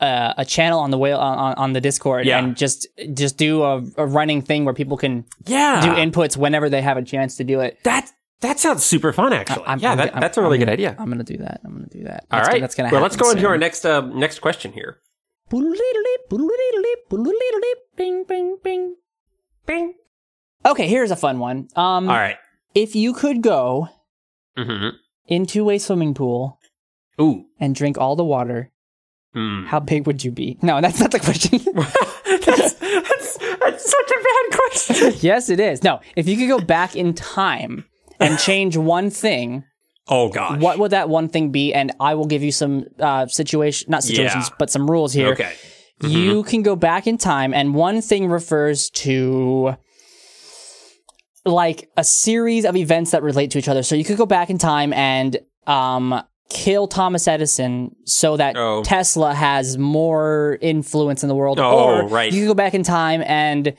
[0.00, 2.38] uh, a channel on the whale on, on the Discord Yeah.
[2.40, 6.68] and just just do a, a running thing where people can yeah, do inputs whenever
[6.68, 7.78] they have a chance to do it.
[7.84, 9.64] That that sounds super fun, actually.
[9.64, 10.96] I'm- yeah, I'm- that, I'm- that's a really I'm good idea.
[10.98, 11.60] I'm gonna do that.
[11.64, 12.26] I'm gonna do that.
[12.32, 14.72] All That's right, gonna- that's gonna well, let's go into our next uh, next question
[14.72, 14.98] here.
[17.96, 18.96] Bing, bing, bing,
[19.66, 19.94] bing.
[20.64, 21.68] Okay, here's a fun one.
[21.76, 22.36] Um, All right.
[22.74, 23.88] if you could go
[24.58, 24.96] Mm-hmm.
[25.28, 26.58] into a swimming pool
[27.20, 27.44] Ooh.
[27.60, 28.70] and drink all the water,
[29.34, 29.64] Hmm.
[29.64, 30.58] how big would you be?
[30.60, 31.58] No, that's not the question.
[31.74, 35.12] that's, that's, that's such a bad question.
[35.20, 35.82] yes, it is.
[35.82, 37.84] No, if you could go back in time
[38.20, 39.64] and change one thing,
[40.08, 40.60] Oh gosh.
[40.60, 41.72] what would that one thing be?
[41.72, 44.54] And I will give you some uh, situation, not situations, Yeah.
[44.58, 45.28] but some rules here.
[45.32, 45.54] Okay.
[46.02, 49.76] You can go back in time, and one thing refers to
[51.44, 53.82] like a series of events that relate to each other.
[53.82, 58.82] So you could go back in time and um, kill Thomas Edison so that Oh.
[58.82, 61.58] Tesla has more influence in the world.
[61.58, 62.32] Oh, or right.
[62.32, 63.74] you could go back in time and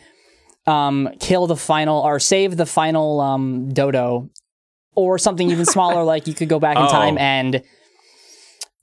[0.65, 4.29] um, kill the final or save the final um, dodo.
[4.95, 6.87] Or something even smaller, like you could go back in Oh.
[6.89, 7.63] time and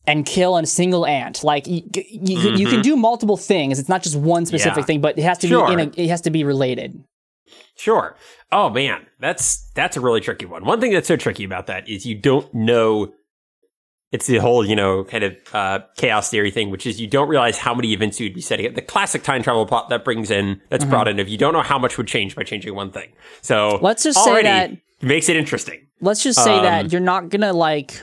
[0.07, 1.45] and kill a single ant.
[1.45, 3.79] Like you, you, you can do multiple things.
[3.79, 4.81] It's not just one specific Mm-hmm.
[4.81, 4.85] Yeah.
[4.87, 5.67] thing, but it has to Sure.
[5.69, 7.01] be in a, it has to be related.
[7.77, 8.17] Sure.
[8.51, 10.65] Oh man, that's that's a really tricky one.
[10.65, 13.13] One thing that's so tricky about that is you don't know.
[14.13, 17.29] It's the whole, you know, kind of uh, chaos theory thing, which is you don't
[17.29, 18.75] realize how many events you'd be setting it.
[18.75, 20.91] The classic time travel plot that brings in, that's Mm-hmm.
[20.91, 23.11] brought in, if you don't know how much would change by changing one thing.
[23.41, 25.87] So Let's just say that- makes it interesting.
[26.01, 28.03] Let's just say Um, that you're not gonna like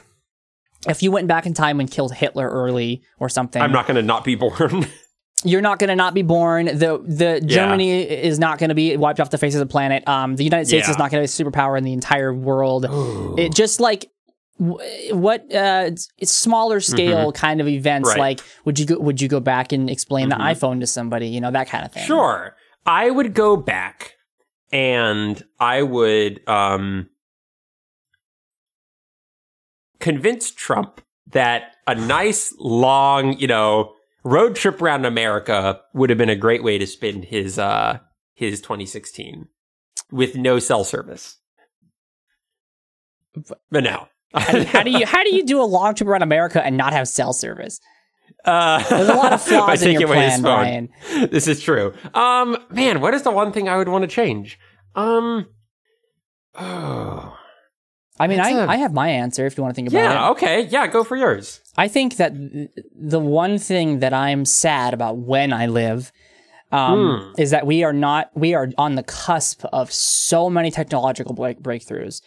[0.88, 3.62] if you went back in time and killed Hitler early or something.
[3.62, 4.88] I'm not going to not be born.
[5.44, 6.66] you're not gonna not be born.
[6.68, 10.08] The the Germany is not gonna be wiped off the face of the planet.
[10.08, 10.92] Um, the United States Yeah.
[10.92, 12.86] is not gonna be a superpower in the entire world.
[13.38, 14.10] It just like.
[14.60, 15.92] Wh- What uh,
[16.24, 18.20] smaller scale kind of events Mm-hmm.
[18.22, 18.38] Right.
[18.38, 20.38] like would you go would you go back and explain Mhm.
[20.38, 22.56] the iPhone to somebody you know that kind of thing Sure.
[22.86, 24.14] I would go back
[24.72, 27.10] and I would um
[30.00, 33.94] convince Trump that a nice long, you know,
[34.24, 38.00] road trip around America would have been a great way to spend his uh
[38.34, 39.48] his 2016
[40.12, 41.38] with no cell service.
[43.72, 44.08] But no.
[44.34, 46.94] How, how do you how do you do a long trip around America and not
[46.94, 47.80] have cell service?
[48.46, 50.42] Uh, There's a lot of flaws in your plan.
[50.42, 50.90] Bryan.
[51.30, 51.94] this is true.
[52.14, 54.60] Um, man, what is the one thing I would want to change?
[54.96, 55.48] Um,
[56.56, 57.38] oh,
[58.20, 60.12] I mean, I, That's have my answer if you want to think about Yeah.
[60.12, 60.14] it.
[60.16, 60.62] Yeah, okay.
[60.68, 60.88] Yeah.
[60.88, 61.62] Go for yours.
[61.78, 62.34] I think that
[62.96, 66.12] the one thing that I'm sad about when I live
[66.72, 67.42] um, Hmm.
[67.42, 71.62] is that we are not we are on the cusp of so many technological break-
[71.62, 72.22] breakthroughs.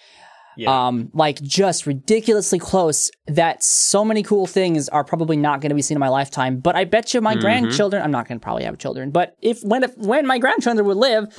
[0.56, 0.86] Yeah.
[0.88, 5.74] Um, like just ridiculously close that so many cool things are probably not going to
[5.76, 6.58] be seen in my lifetime.
[6.58, 7.40] But I bet you my Mm-hmm.
[7.40, 10.84] grandchildren, I'm not going to probably have children, but if when if, when my grandchildren
[10.86, 11.32] would live,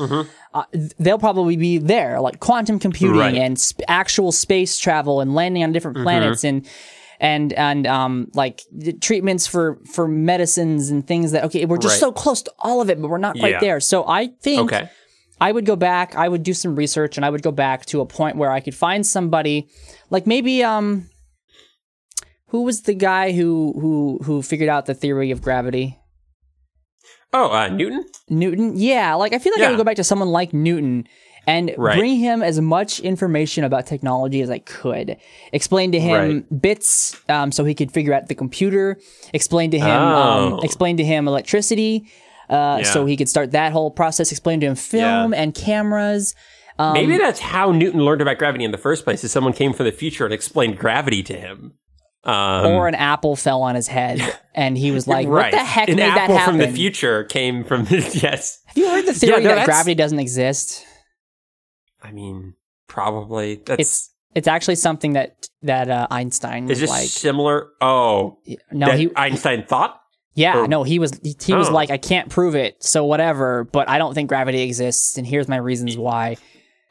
[0.54, 0.64] uh,
[0.98, 3.20] they'll probably be there, like quantum computing Mm-hmm.
[3.20, 3.36] Right.
[3.36, 6.04] and sp- actual space travel and landing on different Mm-hmm.
[6.06, 6.68] planets and
[7.20, 8.64] and and um like
[9.02, 12.00] treatments for for medicines and things that okay we're just Right.
[12.00, 13.60] so close to all of it but we're not quite Yeah.
[13.60, 14.90] there so i think okay.
[15.42, 18.00] I would go back, I would do some research and I would go back to
[18.00, 19.68] a point where I could find somebody
[20.10, 21.10] like maybe um
[22.48, 25.98] who was the guy who who who figured out the theory of gravity?
[27.34, 28.06] Oh, uh, Newton.
[28.30, 28.74] Newton?
[28.76, 31.08] Yeah, like I feel like I would go back to someone like Newton
[31.48, 31.98] and Right.
[31.98, 35.18] bring him as much information about technology as I could.
[35.54, 39.00] Explain to him bits um, so he could figure out the computer.
[39.34, 40.60] Explain to him um, Oh.
[40.62, 42.06] explain to him electricity.
[42.52, 42.84] Uh, Yeah.
[42.84, 44.32] So he could start that whole process.
[44.32, 46.36] Explain to him film and cameras.
[46.78, 49.24] Um, Maybe that's how Newton learned about gravity in the first place.
[49.24, 51.74] Is someone came from the future and explained gravity to him.
[52.24, 54.22] Um, or an apple fell on his head,
[54.54, 57.24] and he was like, "What the heck An made that apple happen?" from the future
[57.24, 58.60] came from yes.
[58.68, 60.86] Have you heard the theory Yeah, no, that that's- gravity doesn't exist?
[62.04, 62.54] I mean,
[62.88, 63.80] probably that's.
[63.82, 67.08] It's it's actually something that that uh, Einstein is this like.
[67.08, 67.70] similar?
[67.82, 68.38] Oh,
[68.72, 70.00] No, that he Einstein thought.
[70.34, 71.74] Yeah, or- no, he was he, was Oh.
[71.74, 73.64] like, I can't prove it, so whatever.
[73.66, 76.38] But I don't think gravity exists, and here's my reasons why.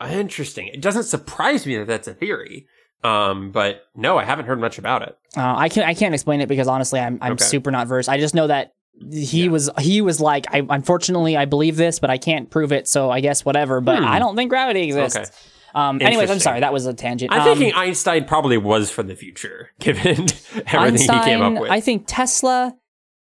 [0.09, 0.69] Interesting.
[0.69, 2.67] It doesn't surprise me that that's a theory.
[3.03, 5.17] Um, but no, I haven't heard much about it.
[5.37, 7.45] Uh, I can I can't explain it because honestly, I'm I'm Okay.
[7.45, 8.09] super not versed.
[8.09, 8.75] I just know that
[9.11, 12.87] he was he was like, I unfortunately I believe this, but I can't prove it,
[12.89, 13.81] so I guess whatever.
[13.81, 14.05] But Hmm.
[14.07, 15.17] I don't think gravity exists.
[15.19, 15.29] Okay.
[15.73, 17.33] Um, anyways, I'm sorry, that was a tangent.
[17.33, 20.03] I'm Um, thinking Einstein probably was from the future, given
[20.67, 21.71] everything Einstein, he came up with.
[21.71, 22.75] I think Tesla,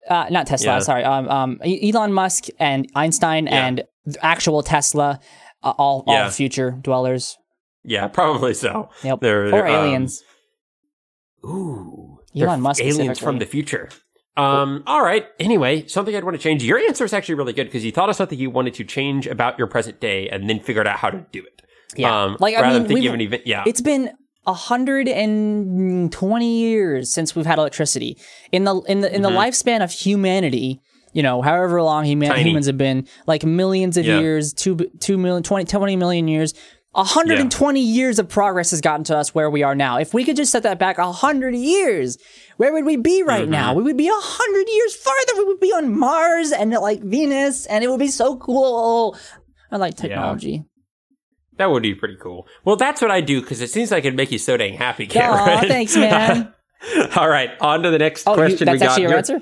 [0.08, 0.78] uh, not Tesla, Yeah.
[0.80, 3.66] sorry, um, um, Elon Musk and Einstein Yeah.
[3.66, 3.84] and
[4.22, 5.20] actual Tesla,
[5.62, 6.24] uh, all Yeah.
[6.24, 7.36] all future dwellers.
[7.84, 8.88] yeah, probably so.
[9.02, 9.20] Yep.
[9.20, 10.22] They're, or um, aliens.
[11.44, 13.88] Ooh, Elon Musk aliens from the future.
[14.36, 14.82] Um.
[14.86, 15.26] All right.
[15.38, 16.62] Anyway, something I'd want to change.
[16.62, 19.26] Your answer is actually really good because you thought of something you wanted to change
[19.26, 21.62] about your present day and then figured out how to do it.
[21.96, 22.24] Yeah.
[22.24, 23.42] Um, Like, I rather mean, than thinking of an event.
[23.46, 23.64] Yeah.
[23.66, 24.12] It's been
[24.50, 28.16] a hundred and twenty years since we've had electricity.
[28.52, 30.80] In the in the in the lifespan of humanity,
[31.12, 32.46] you know, however long human, Mm-hmm.
[32.46, 34.20] Humans have been, like millions of Yeah.
[34.20, 36.54] years, two two million, 20, 20 million years.
[36.92, 39.98] 120 years of progress has gotten to us where we are now.
[39.98, 42.18] If we could just set that back 100 years,
[42.56, 43.50] where would we be right Mm-hmm.
[43.52, 43.74] now?
[43.74, 45.32] We would be 100 years farther.
[45.36, 49.16] We would be on Mars and like Venus, and it would be so cool.
[49.70, 50.64] I like technology.
[51.60, 52.46] That would be pretty cool.
[52.64, 55.04] Well, that's what I do because it seems like it'd make you so dang happy,
[55.06, 55.68] Aw, Cameron.
[55.68, 56.52] thanks, man.
[57.16, 58.90] All right, on to the next Oh, you, question that's we got.
[58.90, 59.40] actually your answer?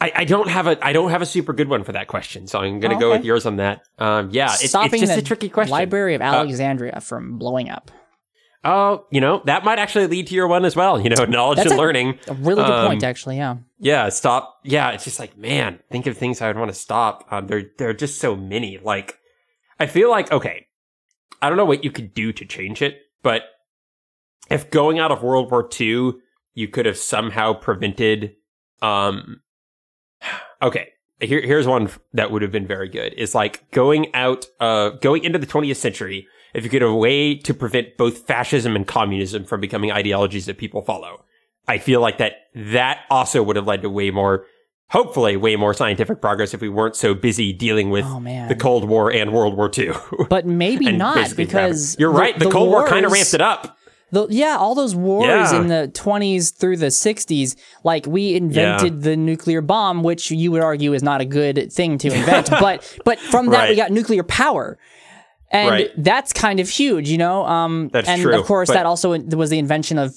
[0.00, 2.46] I, I don't have a I don't have a super good one for that question,
[2.46, 3.80] so I'm going to Oh, go with yours on that.
[3.98, 5.72] Um, yeah, it's, it's Stopping just a tricky question.
[5.72, 7.90] Library of Uh, Alexandria from blowing up.
[8.64, 11.00] Oh, you know that might actually lead to your one as well.
[11.00, 12.18] You know, knowledge That's and a- learning.
[12.28, 13.38] A really good um, point, actually.
[13.38, 13.56] Yeah.
[13.80, 14.60] Yeah, stop.
[14.62, 17.26] Yeah, it's just like man, think of things I would want to stop.
[17.32, 18.78] Um, there there are just so many.
[18.78, 19.18] Like,
[19.80, 20.67] I feel like okay,
[21.40, 23.42] I don't know what you could do to change it, but
[24.50, 26.14] if going out of World War II,
[26.54, 28.34] you could have somehow prevented.
[28.82, 29.40] Um,
[30.62, 30.88] okay,
[31.20, 33.14] here here's one that would have been very good.
[33.14, 36.26] Is like going out, uh, going into the 20th century.
[36.54, 40.46] If you could have a way to prevent both fascism and communism from becoming ideologies
[40.46, 41.24] that people follow,
[41.68, 44.46] I feel like that that also would have led to way more,
[44.90, 48.88] hopefully, way more scientific progress if we weren't so busy dealing with Oh, the Cold
[48.88, 49.92] War and World War II.
[50.30, 52.38] But maybe not because you're the- right.
[52.38, 53.76] The, Cold War kind of wars- ramped it up.
[54.10, 55.60] The, yeah, all those wars Yeah.
[55.60, 60.62] in the 20s through the 60s, like we invented the nuclear bomb, which you would
[60.62, 64.22] argue is not a good thing to invent, but but from that we got nuclear
[64.22, 64.78] power.
[65.50, 65.90] And Right.
[65.98, 67.44] that's kind of huge, you know.
[67.46, 70.14] Um, That's and true, of course, but- that also was the invention of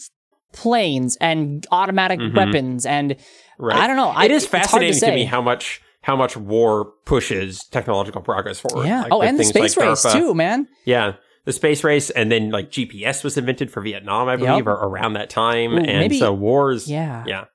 [0.54, 3.22] planes and automatic weapons, and Mm-hmm.
[3.62, 3.78] Right.
[3.78, 4.10] I don't know.
[4.10, 5.16] I, it is fascinating to, say.
[5.16, 8.88] me how much how much war pushes technological progress forward.
[8.88, 9.04] Yeah.
[9.04, 10.14] Like, oh, and the space like race DARPA.
[10.14, 10.68] too, man.
[10.84, 11.14] Yeah,
[11.46, 14.68] the space race, and then like GPS was invented for Vietnam, I believe, Yep.
[14.68, 16.90] or around that time, Ooh, and maybe- so wars.
[16.90, 17.24] Yeah.
[17.28, 17.46] yeah.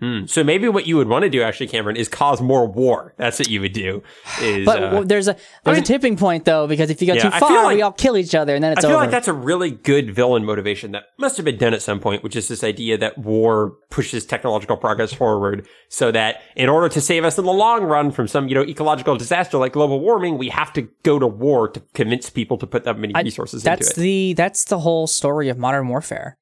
[0.00, 0.26] Hmm.
[0.26, 3.14] So maybe what you would want to do, actually, Cameron, is cause more war.
[3.16, 4.04] That's what you would do.
[4.40, 5.34] Is But uh, there's a
[5.64, 7.82] there's mean- a tipping point though because if you go Yeah, too far, like- we
[7.82, 8.86] all kill each other and then it's over.
[8.86, 9.04] I feel over.
[9.06, 12.22] like that's a really good villain motivation that must have been done at some point,
[12.22, 17.00] which is this idea that war pushes technological progress forward so that in order to
[17.00, 20.38] save us in the long run from some, you know, ecological disaster like global warming,
[20.38, 23.64] we have to go to war to convince people to put that many I- resources
[23.64, 24.02] that's into it.
[24.04, 26.36] the that's the whole story of modern warfare.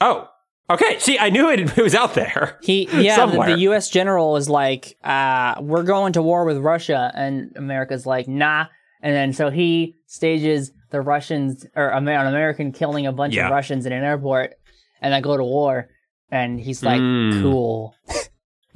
[0.00, 0.28] oh,
[0.70, 0.98] okay.
[0.98, 2.58] See, I knew it, it was out there.
[2.62, 3.88] He yeah, the, the U.S.
[3.90, 8.66] general is like, uh, we're going to war with Russia, and America's like, nah.
[9.02, 13.46] And then so he stages the Russians or an American killing a bunch Yeah.
[13.46, 14.54] of Russians in an airport,
[15.00, 15.88] and then go to war.
[16.30, 17.42] And he's like, Mm.
[17.42, 17.94] cool.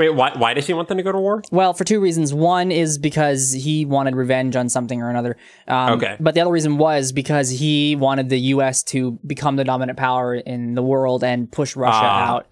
[0.01, 1.43] Wait, why, why does he want them to go to war?
[1.53, 2.33] Well, for two reasons.
[2.33, 5.37] One is because he wanted revenge on something or another.
[5.69, 6.17] Um, Okay.
[6.19, 8.83] But the other reason was because he wanted the U.S.
[8.85, 12.29] to become the dominant power in the world and push Russia Ah.
[12.37, 12.47] out.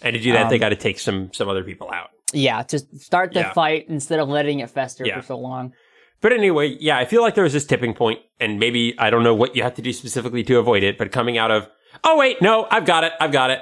[0.00, 2.08] And to do that, Um, they got to take some some other people out.
[2.32, 3.52] Yeah, just start the Yeah.
[3.52, 5.20] fight instead of letting it fester Yeah.
[5.20, 5.74] for so long.
[6.22, 9.24] But anyway, yeah, I feel like there was this tipping point, and maybe I don't
[9.24, 11.68] know what you have to do specifically to avoid it, but coming out of
[12.02, 13.60] oh wait, no, I've got it, I've got it.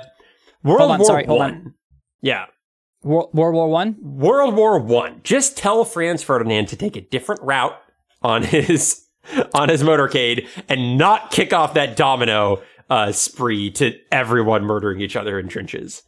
[0.62, 1.50] World on, War sorry, hold One.
[1.50, 1.74] on.
[2.22, 2.46] Yeah,
[3.06, 3.96] World, War One.
[4.00, 5.20] World War One.
[5.22, 7.76] Just tell Franz Ferdinand to take a different route
[8.22, 9.06] on his
[9.54, 15.16] on his motorcade and not kick off that domino uh, spree to everyone murdering each
[15.16, 16.02] other in trenches.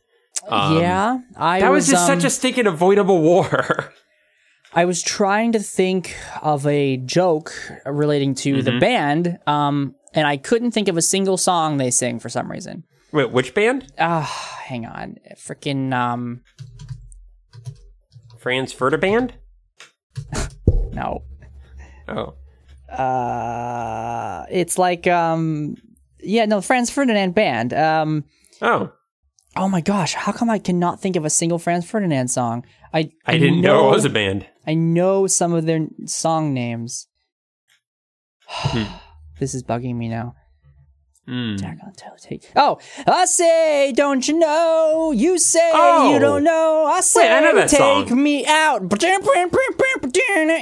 [0.49, 3.93] Um, yeah, I That was, just um, such a stinking avoidable war.
[4.75, 7.53] I was trying to think of a joke
[7.87, 8.79] relating to the Mm-hmm.
[8.81, 12.85] band, um, and I couldn't think of a single song they sing for some reason.
[13.11, 13.93] Wait, which band?
[13.99, 16.43] Ah, hang on, freaking um,
[18.49, 19.35] Franz Ferdinand?
[20.95, 21.23] no.
[22.09, 22.33] Oh.
[22.91, 25.77] Uh, it's like um,
[26.19, 27.75] yeah, no, Franz Ferdinand band.
[27.75, 28.25] Um,
[28.63, 28.91] Oh.
[29.55, 32.65] oh my gosh, how come I cannot think of a single Franz Ferdinand song?
[32.95, 34.47] I I didn't know, it was a band.
[34.67, 37.07] I know some of their song names.
[39.39, 40.37] this is bugging me now.
[41.59, 42.51] Jack on Take.
[42.57, 45.13] Oh, I say, don't you know?
[45.13, 46.13] You say Oh.
[46.13, 46.87] you don't know.
[46.87, 48.23] I say, I know that take song.
[48.23, 48.83] me out.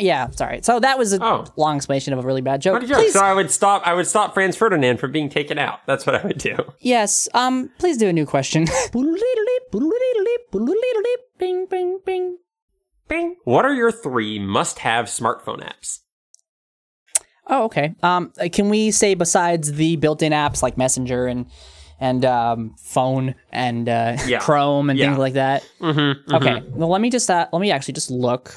[0.01, 0.61] Yeah, sorry.
[0.63, 1.45] So that was a Oh.
[1.57, 2.85] long explanation of a really bad joke.
[2.85, 3.09] Joke.
[3.09, 3.83] So I would stop.
[3.87, 5.81] I would stop Franz Ferdinand from being taken out.
[5.87, 6.57] That's what I would do.
[6.81, 7.29] yes.
[7.35, 8.67] Um, please do a new question.
[11.39, 12.39] Bing, bing, bing.
[13.09, 13.37] Bing.
[13.45, 16.01] What are your three must-have smartphone apps?
[17.49, 17.95] Oh, okay.
[18.03, 21.47] Um, uh, can we say besides the built-in apps like Messenger and
[21.99, 24.39] and um, phone and uh, Yeah.
[24.41, 25.07] Chrome and Yeah.
[25.07, 25.67] things like that?
[25.81, 26.35] Mm-hmm.
[26.35, 26.63] Okay.
[26.71, 28.55] Well, let me just uh, let me actually just look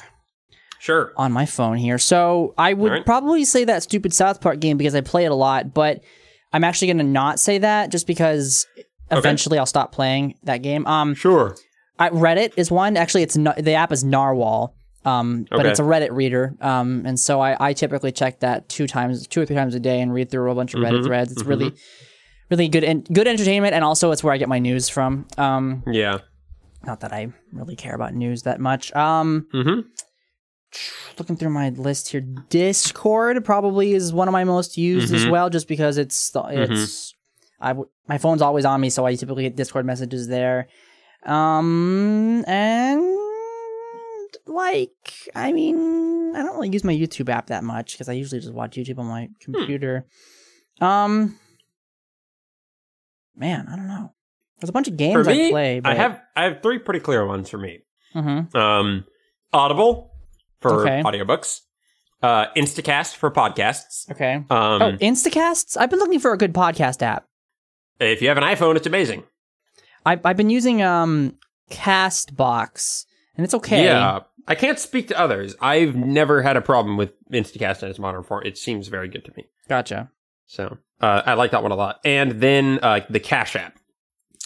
[0.78, 1.12] Sure.
[1.16, 1.98] on my phone here.
[1.98, 3.06] So I would Alright.
[3.06, 6.00] probably say that stupid South Park game because I play it a lot, but
[6.52, 8.66] I'm actually going to not say that just because
[9.10, 10.86] eventually I'll stop playing that game.
[10.86, 11.54] Um, Sure.
[11.98, 12.96] I, Reddit is one.
[12.96, 14.74] Actually, it's the app is Narwhal.
[15.04, 16.54] Um, but it's a Reddit reader.
[16.60, 19.80] Um, and so I, I typically check that two times, two or three times a
[19.80, 20.94] day, and read through a bunch of Mm-hmm.
[20.96, 21.32] Reddit threads.
[21.32, 21.74] It's really,
[22.50, 25.26] really good and good entertainment, and also it's where I get my news from.
[25.38, 26.18] Um, Yeah.
[26.84, 28.92] not that I really care about news that much.
[28.94, 29.80] Um, Mm-hmm.
[31.18, 35.30] looking through my list here, Discord probably is one of my most used as Mhm.
[35.30, 37.14] well, just because it's the, it's
[37.60, 40.68] I w- my phone's always on me, so I typically get Discord messages there.
[41.26, 43.02] Um, and
[44.46, 48.40] like, I mean, I don't really use my YouTube app that much because I usually
[48.40, 50.06] just watch YouTube on my computer.
[50.80, 51.36] Um,
[53.36, 54.12] man, I don't know.
[54.60, 55.80] There's a bunch of games me, I play.
[55.80, 57.80] But, I have I have three pretty clear ones for me.
[58.14, 58.54] Mhm.
[58.54, 59.04] Um,
[59.52, 60.12] Audible
[60.60, 61.02] for Okay.
[61.02, 61.60] audiobooks.
[62.22, 64.10] Uh, Instacast for podcasts.
[64.10, 64.34] Okay.
[64.34, 65.76] Um, oh, Instacasts.
[65.78, 67.26] I've been looking for a good podcast app.
[67.98, 69.24] if you have an iPhone, it's amazing.
[70.04, 71.36] I've I've been using um
[71.70, 73.04] Castbox,
[73.40, 73.84] and it's okay.
[73.84, 74.20] Yeah.
[74.46, 75.56] I can't speak to others.
[75.62, 78.44] I've never had a problem with Instacast in its modern form.
[78.44, 79.46] It seems very good to me.
[79.66, 80.10] Gotcha.
[80.44, 82.00] So uh, I like that one a lot.
[82.04, 83.78] And then uh, the Cash App,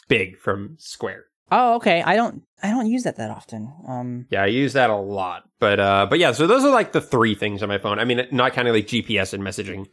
[0.07, 1.25] big from Square.
[1.51, 2.05] Oh, okay.
[2.05, 3.73] I don't I don't use that that often.
[3.89, 5.49] Um, Yeah, I use that a lot.
[5.59, 7.99] But uh, but yeah, so those are like the three things on my phone.
[7.99, 9.87] I mean, not kind of like GPS and messaging.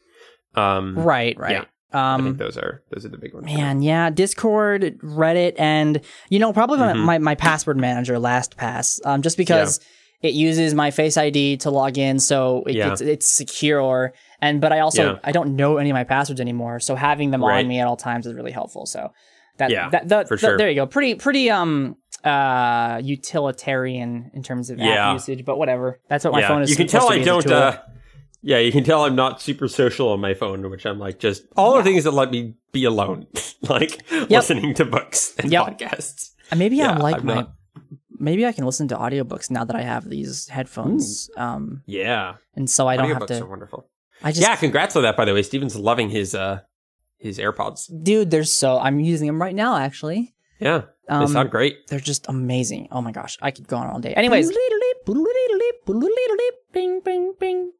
[0.54, 1.52] Um, right, right.
[1.54, 1.66] Yeah.
[1.93, 3.45] I think Um, those are those are the big ones.
[3.45, 4.10] man, yeah.
[4.10, 5.99] Discord, Reddit, and
[6.30, 7.04] you know probably my, Mhm.
[7.04, 9.06] my my password manager, LastPass.
[9.06, 9.80] Um, just because
[10.21, 12.91] it uses my Face ID to log in, so it, Yeah.
[12.91, 14.13] it's it's secure.
[14.41, 15.19] And but I also Yeah.
[15.23, 17.60] I don't know any of my passwords anymore, so having them Right.
[17.60, 18.86] on me at all times is really helpful.
[18.86, 19.12] So
[19.58, 20.58] that Yeah, that, that, for that- sure.
[20.58, 20.86] there you go.
[20.88, 25.10] Pretty pretty um uh utilitarian in terms of Yeah.
[25.10, 25.99] app usage, but whatever.
[26.10, 26.69] That's what my yeah, phone is.
[26.69, 27.51] you can tell I be as a don't.
[27.51, 27.77] Uh,
[28.41, 31.43] yeah, you can tell I'm not super social on my phone, which I'm like just
[31.56, 33.27] all the things that let me be alone,
[33.69, 35.66] like listening to books and Yep.
[35.80, 36.32] podcasts.
[36.55, 37.36] maybe Yeah, I like I'm my.
[37.36, 37.53] not-
[38.20, 41.32] Maybe I can listen to audiobooks now that I have these headphones.
[41.38, 43.41] Um, Yeah, and so I don't have to.
[43.41, 43.89] are wonderful.
[44.22, 45.18] I just yeah, congrats on that.
[45.18, 46.59] By the way, Steven's loving his uh
[47.18, 47.89] his AirPods.
[48.03, 48.78] dude, they're so.
[48.78, 49.78] I'm using them right now.
[49.78, 51.88] Actually, Yeah, they um, sound great.
[51.88, 52.89] they're just amazing.
[52.91, 54.13] Oh my gosh, I could go on all day.
[54.13, 54.51] Anyways,
[56.74, 57.72] bing, bing, bing,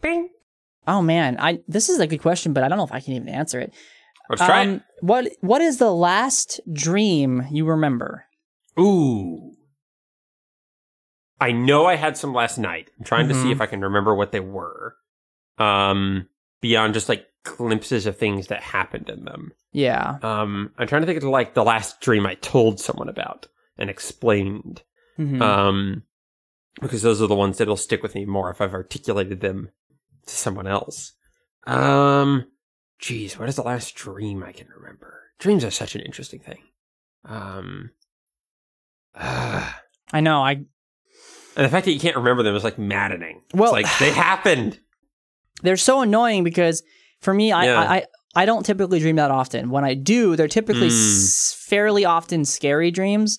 [0.00, 0.28] bing.
[0.86, 3.14] Oh man, I this is a good question, but I don't know if I can
[3.14, 3.72] even answer it.
[4.28, 8.24] Let's try Um, what What is the last dream you remember?
[8.78, 9.52] Ooh,
[11.40, 12.90] I know I had some last night.
[12.98, 13.52] I'm trying to see Mhm.
[13.52, 14.96] if I can remember what they were.
[15.58, 16.28] Um,
[16.60, 19.52] beyond just like glimpses of things that happened in them.
[19.72, 20.18] Yeah.
[20.22, 23.46] Um, I'm trying to think of like the last dream I told someone about
[23.78, 24.82] and explained.
[25.18, 25.40] Mhm.
[25.40, 26.02] Um,
[26.80, 29.70] because those are the ones that'll stick with me more if I've articulated them
[30.30, 31.12] to someone else.
[31.66, 32.46] Um,
[32.98, 35.20] geez, what is the last dream I can remember?
[35.38, 36.62] Dreams are such an interesting thing.
[37.24, 37.90] Um,
[39.14, 39.70] uh,
[40.12, 40.42] I know.
[40.42, 40.64] I
[41.56, 43.42] and the fact that you can't remember them is like maddening.
[43.54, 44.78] Well- it's like they happened.
[45.62, 46.82] they're so annoying because
[47.20, 47.80] for me, I, Yeah.
[47.80, 48.04] I, I
[48.36, 49.70] I don't typically dream that often.
[49.70, 51.24] When I do, they're typically Mm.
[51.26, 53.38] s- fairly often scary dreams.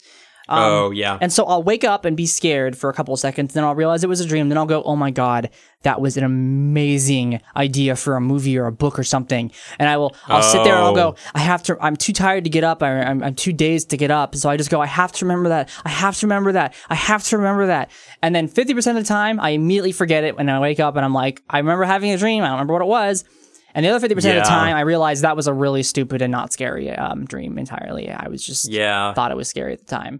[0.49, 3.19] Um, oh yeah, And so I'll wake up and be scared for a couple of
[3.19, 4.49] seconds, then I'll realize it was a dream.
[4.49, 5.49] Then I'll go, "Oh my god,
[5.83, 6.23] that was an
[6.71, 10.63] amazing idea for a movie or a book or something." And I will, I'll sit
[10.63, 10.95] there and I'll Oh.
[11.11, 11.77] go, "I have to.
[11.79, 12.81] I'm too tired to get up.
[12.83, 15.25] I, I'm, I'm too dazed to get up." So I just go, "I have to
[15.25, 15.69] remember that.
[15.85, 16.73] I have to remember that.
[16.89, 20.23] I have to remember that." And then 50 percent of the time, I immediately forget
[20.23, 22.43] it when I wake up, and I'm like, "I remember having a dream.
[22.43, 23.23] I don't remember what it was."
[23.73, 26.29] And the other 50% of the time, I realized that was a really stupid and
[26.29, 28.09] not scary um, dream entirely.
[28.11, 29.13] I was just yeah.
[29.13, 30.19] thought it was scary at the time.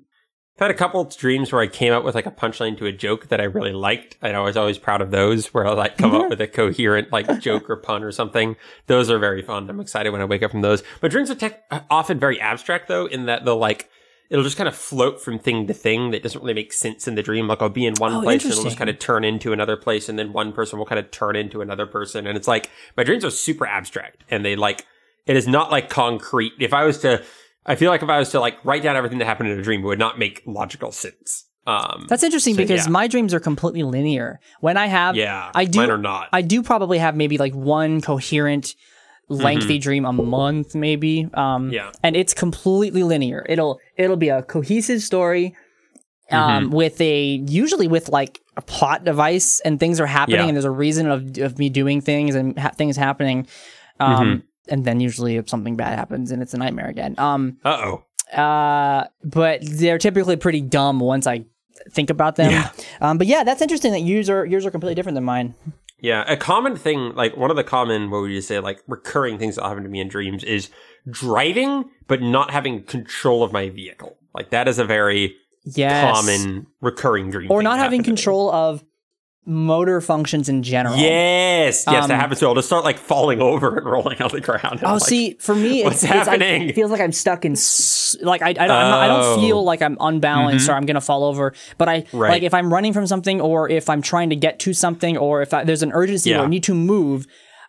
[0.58, 2.86] I've had a couple of dreams where I came up with like a punchline to
[2.86, 5.48] a joke that I really liked, and I was always proud of those.
[5.54, 6.30] Where I like come up mm-hmm.
[6.30, 8.56] with a coherent like joke or pun or something.
[8.88, 9.70] Those are very fun.
[9.70, 10.84] I'm excited when I wake up from those.
[11.00, 13.90] But dreams are tech- uh, often very abstract though, in that they'll like
[14.30, 17.16] it'll just kind of float from thing to thing that doesn't really make sense in
[17.16, 17.48] the dream.
[17.48, 19.78] Like I'll be in one Oh, place and it'll just kind of turn into another
[19.78, 22.70] place, and then one person will kind of turn into another person, and it's like
[22.96, 24.86] my dreams are super abstract, and they like
[25.26, 26.54] it is not like concrete.
[26.60, 27.24] If I was to
[27.66, 29.62] I feel like if I was to like write down everything that happened in a
[29.62, 31.46] dream, it would not make logical sense.
[31.68, 32.92] Um, That's interesting So, because yeah.
[32.92, 34.40] my dreams are completely linear.
[34.62, 36.30] When I have, yeah, I do- mine are not.
[36.34, 38.74] I do probably have maybe like one coherent,
[39.30, 41.30] lengthy dream a month, maybe.
[41.34, 41.74] Um, Mm-hmm.
[41.74, 43.46] yeah, and it's completely linear.
[43.48, 45.56] It'll it'll be a cohesive story,
[46.32, 46.74] um, Mm-hmm.
[46.76, 50.48] with a usually with like a plot device and things are happening Yeah.
[50.48, 53.46] and there's a reason of of me doing things and ha- things happening,
[54.00, 54.46] um, Mm-hmm.
[54.72, 57.14] And then usually if something bad happens and it's a nightmare again.
[57.20, 57.78] Um, uh
[58.34, 61.46] oh, uh, but they're typically pretty dumb once I
[61.92, 62.52] think about them.
[62.52, 62.70] Yeah.
[63.02, 65.54] Um, but yeah, that's interesting that yours are yours are completely different than mine.
[66.00, 66.24] yeah.
[66.28, 69.56] A common thing, like one of the common, what would you say, like recurring things
[69.56, 70.70] that happen to me in dreams is
[71.10, 74.18] driving, but not having control of my vehicle.
[74.34, 76.16] Like that is a very Yes.
[76.18, 78.16] common recurring dream, or not having happened to me.
[78.16, 78.84] control of
[79.46, 80.96] motor functions in general.
[80.98, 82.40] Yes, yes, Um, that happens.
[82.40, 84.64] So I'll just start like falling over and rolling on the ground.
[84.80, 86.70] and Oh, like, see, for me, what's it's, it's, I- happening?
[86.70, 87.56] it feels like I'm stuck in,
[88.22, 89.42] like I, I don't, I'm not, I don't Oh.
[89.42, 91.54] feel like I'm unbalanced or I'm gonna fall over.
[91.78, 92.30] But I, Right.
[92.32, 95.42] like, if I'm running from something, or if I'm trying to get to something, or
[95.42, 97.26] if I, there's an urgency or I need to move,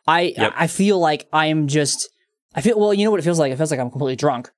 [0.07, 0.53] I, Yep.
[0.57, 2.09] I feel like I am just,
[2.55, 3.51] I feel, well, you know what it feels like?
[3.51, 4.51] It feels like I'm completely drunk.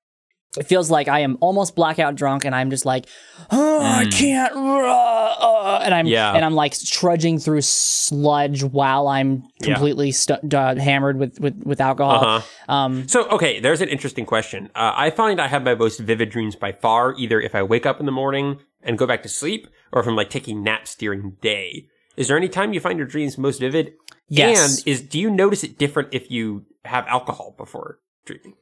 [0.57, 3.05] It feels like I am almost blackout drunk, and I'm just like,
[3.51, 6.09] oh, I can't, uh, uh," and I'm, Mm.
[6.11, 6.33] Yeah.
[6.33, 9.73] and I'm like trudging through sludge while I'm Yeah.
[9.73, 12.23] completely stu- uh, hammered with with with alcohol.
[12.25, 12.73] Uh-huh.
[12.73, 14.69] Um, So, okay, there's an interesting question.
[14.75, 17.85] Uh, I find I have my most vivid dreams by far, either if I wake
[17.85, 20.95] up in the morning and go back to sleep, or if I'm like taking naps
[20.95, 21.87] during the day.
[22.17, 23.93] Is there any time you find your dreams most vivid?
[24.29, 24.79] Yes.
[24.79, 28.53] And is do you notice it different if you have alcohol before dreaming?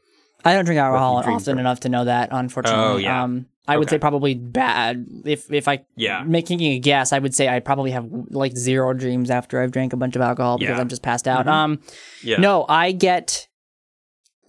[0.46, 2.30] I don't drink alcohol often enough to know that.
[2.32, 3.24] Unfortunately, Oh, yeah.
[3.24, 5.06] um, I would say probably bad.
[5.26, 6.24] If if I Yeah.
[6.26, 9.94] making a guess, I would say I probably have like zero dreams after I've drank
[9.94, 10.82] a bunch of alcohol because Yeah.
[10.82, 11.46] I'm just passed out.
[11.46, 11.52] Mhm.
[11.52, 11.80] Um,
[12.24, 12.38] Yeah.
[12.38, 13.48] no, I get.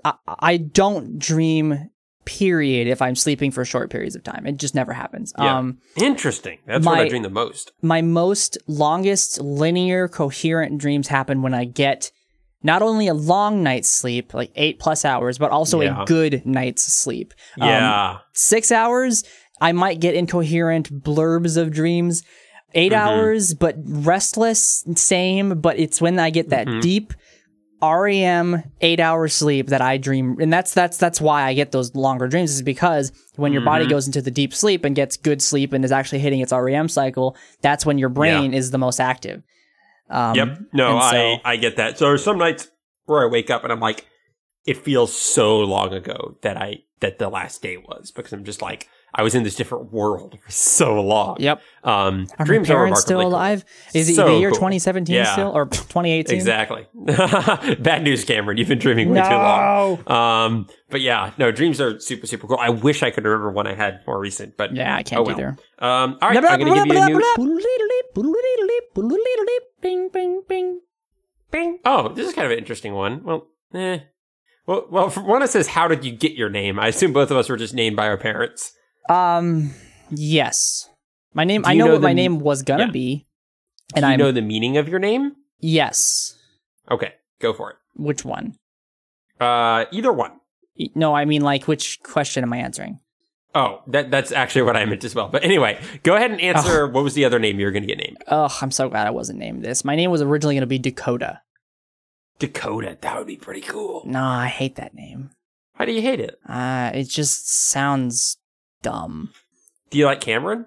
[0.04, 1.90] I, I don't dream.
[2.26, 2.88] Period.
[2.88, 5.34] If I'm sleeping for short periods of time, it just never happens.
[5.38, 5.58] Yeah.
[5.58, 6.58] Um, Interesting.
[6.66, 7.72] That's what I dream the most.
[7.82, 12.12] my most longest linear coherent dreams happen when I get
[12.64, 16.02] not only a long night's sleep, like eight plus hours, but also Yeah.
[16.02, 17.32] a good night's sleep.
[17.60, 18.18] Um, Yeah.
[18.32, 19.22] six hours,
[19.60, 22.22] I might get incoherent blurbs of dreams.
[22.76, 23.08] 8 Mm-hmm.
[23.08, 25.60] hours, but restless, same.
[25.60, 26.72] But it's when I get Mm-hmm.
[26.72, 27.12] that deep
[27.82, 31.94] REM eight hour sleep that I dream, and that's that's that's why I get those
[31.94, 32.50] longer dreams.
[32.52, 33.66] Is because when your Mm-hmm.
[33.66, 36.52] body goes into the deep sleep and gets good sleep and is actually hitting its
[36.52, 39.42] REM cycle, that's when your brain is the most active.
[40.10, 40.58] Um, Yep.
[40.72, 41.98] No, so- I I get that.
[41.98, 42.68] So there's some nights
[43.06, 44.06] where I wake up and I'm like,
[44.66, 48.62] it feels so long ago that I that the last day was because I'm just
[48.62, 51.36] like I was in this different world for so long.
[51.38, 51.60] Yep.
[51.84, 53.28] Um, Are dreams my are parents still remarkably cool.
[53.32, 53.64] alive?
[53.94, 54.56] Is it So the year cool.
[54.58, 55.32] 2017 Yeah.
[55.32, 56.34] still or 2018?
[56.34, 56.86] Exactly.
[57.78, 58.56] Bad news, Cameron.
[58.56, 60.10] You've been dreaming way too long.
[60.10, 62.58] Um, but yeah, no, dreams are super, super cool.
[62.60, 65.22] I wish I could remember one I had more recent, but Yeah, I can't oh
[65.24, 65.36] well.
[65.36, 65.48] either.
[65.78, 67.20] Um, all right, I'm to give you a new.
[69.84, 70.80] Bing, bing, bing.
[71.50, 71.78] Bing.
[71.84, 73.22] Oh, this is kind of an interesting one.
[73.22, 73.98] Well, eh.
[74.66, 77.30] Well, well, for one, it says, "How did you get your name?" I assume both
[77.30, 78.72] of us were just named by our parents.
[79.10, 79.72] Um,
[80.10, 80.88] yes.
[81.34, 81.64] My name.
[81.66, 82.90] I know, know what the- my name was gonna yeah.
[82.92, 83.26] be,
[83.94, 85.36] Do and you I know the meaning of your name?
[85.60, 86.38] yes.
[86.90, 87.76] Okay, go for it.
[87.94, 88.54] Which one?
[89.38, 90.32] Uh, either one.
[90.76, 93.00] E- No, I mean like which question am I answering?
[93.56, 95.28] Oh, that that's actually what I meant as well.
[95.28, 96.44] But anyway, go ahead and Oh.
[96.44, 96.86] answer.
[96.88, 98.18] What was the other name you were going to get named?
[98.28, 99.84] Oh, I'm so glad I wasn't named this.
[99.84, 101.40] My name was originally gonna be Dakota.
[102.40, 102.98] Dakota.
[103.00, 104.02] That would be pretty cool.
[104.06, 105.30] No, I hate that name.
[105.76, 106.36] Why do you hate it?
[106.48, 108.38] Uh, it just sounds
[108.82, 109.32] dumb.
[109.90, 110.66] Do you like Cameron?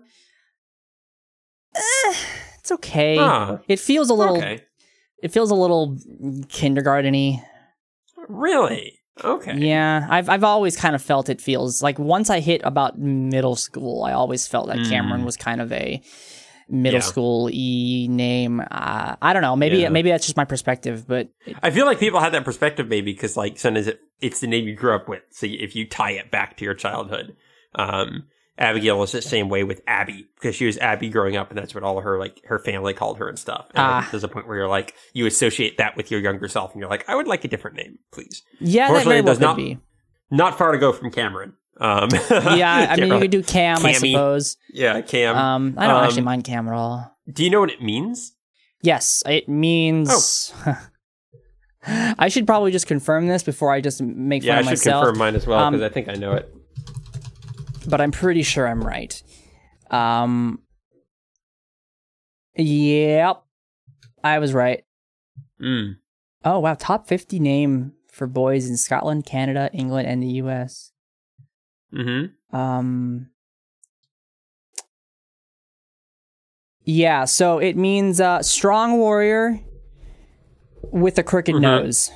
[2.59, 3.17] It's okay.
[3.17, 3.57] Huh.
[3.67, 4.37] It feels a little.
[4.37, 4.61] Okay.
[5.21, 5.95] It feels a little
[6.47, 7.41] kindergarteny.
[8.27, 8.99] Really?
[9.23, 9.57] Okay.
[9.57, 13.55] Yeah, I've I've always kind of felt it feels like once I hit about middle
[13.55, 15.25] school, I always felt that Cameron Mm.
[15.25, 16.01] was kind of a
[16.69, 17.05] middle Yeah.
[17.05, 18.59] school e name.
[18.59, 19.55] Uh, I don't know.
[19.55, 19.89] Maybe Yeah.
[19.89, 23.13] maybe that's just my perspective, but it, I feel like people have that perspective maybe
[23.13, 25.21] because like sometimes it, it's the name you grew up with.
[25.31, 27.35] So if you tie it back to your childhood,
[27.75, 28.25] um,
[28.57, 31.75] Abigail was the same way with Abby because she was Abby growing up, and that's
[31.75, 33.67] what all her like her family called her and stuff.
[33.75, 36.71] And like, there's a point where you're like you associate that with your younger self,
[36.73, 38.43] and you're like, I would like a different name, please.
[38.59, 39.77] yeah, that Fortunately, well does not- be.
[40.29, 41.53] Not far to go from Cameron.
[41.79, 44.57] Um, Yeah, I mean you could do Cam, I suppose.
[44.73, 45.37] yeah, Cam.
[45.37, 47.15] Um, I don't Um, actually mind Cam at all.
[47.31, 48.33] Do you know what it means?
[48.81, 50.53] Yes, it means.
[51.85, 54.57] I should probably just confirm this before I just make fun of myself.
[54.57, 55.05] Yeah, I should myself.
[55.05, 56.53] confirm mine as well Um, because I think I know it.
[57.87, 59.21] But I'm pretty sure I'm right.
[59.89, 60.61] Um,
[62.55, 63.41] yep,
[64.23, 64.83] I was right.
[65.61, 65.95] Mm.
[66.43, 70.91] Oh wow, top 50 name for boys in Scotland, Canada, England, and the U.S.
[71.93, 72.55] Mm-hmm.
[72.55, 73.29] Um,
[76.83, 79.59] yeah, so it means uh, strong warrior
[80.91, 81.61] with a crooked Mhm.
[81.61, 82.11] nose.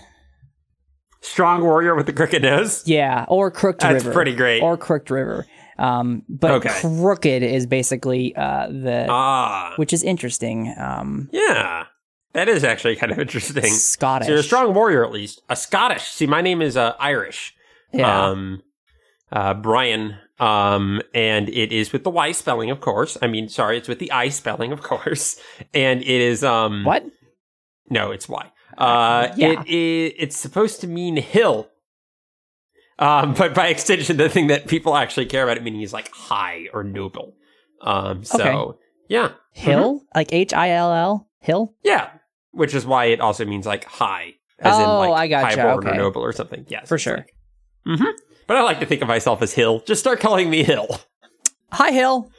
[1.22, 2.84] Strong warrior with the crooked nose.
[2.88, 4.14] Yeah, or crooked That's river.
[4.14, 4.62] pretty great.
[4.64, 5.46] Or crooked river.
[5.82, 6.70] Um, but Okay.
[6.82, 10.74] crooked is basically uh, the Ah, which is interesting.
[10.78, 11.86] Um, yeah,
[12.34, 13.64] that is actually kind of interesting.
[13.64, 14.28] Scottish.
[14.28, 15.42] So you're a strong warrior, at least.
[15.50, 16.04] A Scottish.
[16.04, 17.56] See, my name is uh, Irish.
[17.92, 18.30] Yeah.
[18.30, 18.62] Um,
[19.32, 20.18] uh, Brian.
[20.40, 23.18] Um, and it is with the Y spelling, of course.
[23.22, 25.40] I mean, sorry, it's with the I spelling, of course.
[25.74, 26.84] And it is um.
[26.84, 27.04] what?
[27.90, 28.52] No, it's Y.
[28.78, 29.62] Uh, Yeah.
[29.62, 31.70] it, it it's supposed to mean hill.
[33.02, 36.10] Um, but by extension, the thing that people actually care about it meaning is like
[36.12, 37.36] high or noble.
[37.82, 38.78] Um, so Okay.
[39.10, 40.04] yeah, Hill?
[40.16, 41.28] Like H I L L?
[41.40, 41.74] Hill?
[41.84, 42.10] yeah,
[42.52, 45.88] which is why it also means like high, as in Oh, like I gotcha, highborn
[45.88, 45.98] okay.
[45.98, 46.66] or noble or something.
[46.70, 47.18] Yes, For sure.
[47.18, 48.14] like- Mhm.
[48.48, 49.80] But I like to think of myself as Hill.
[49.88, 51.00] Just start calling me Hill.
[51.72, 52.30] Hi, Hill.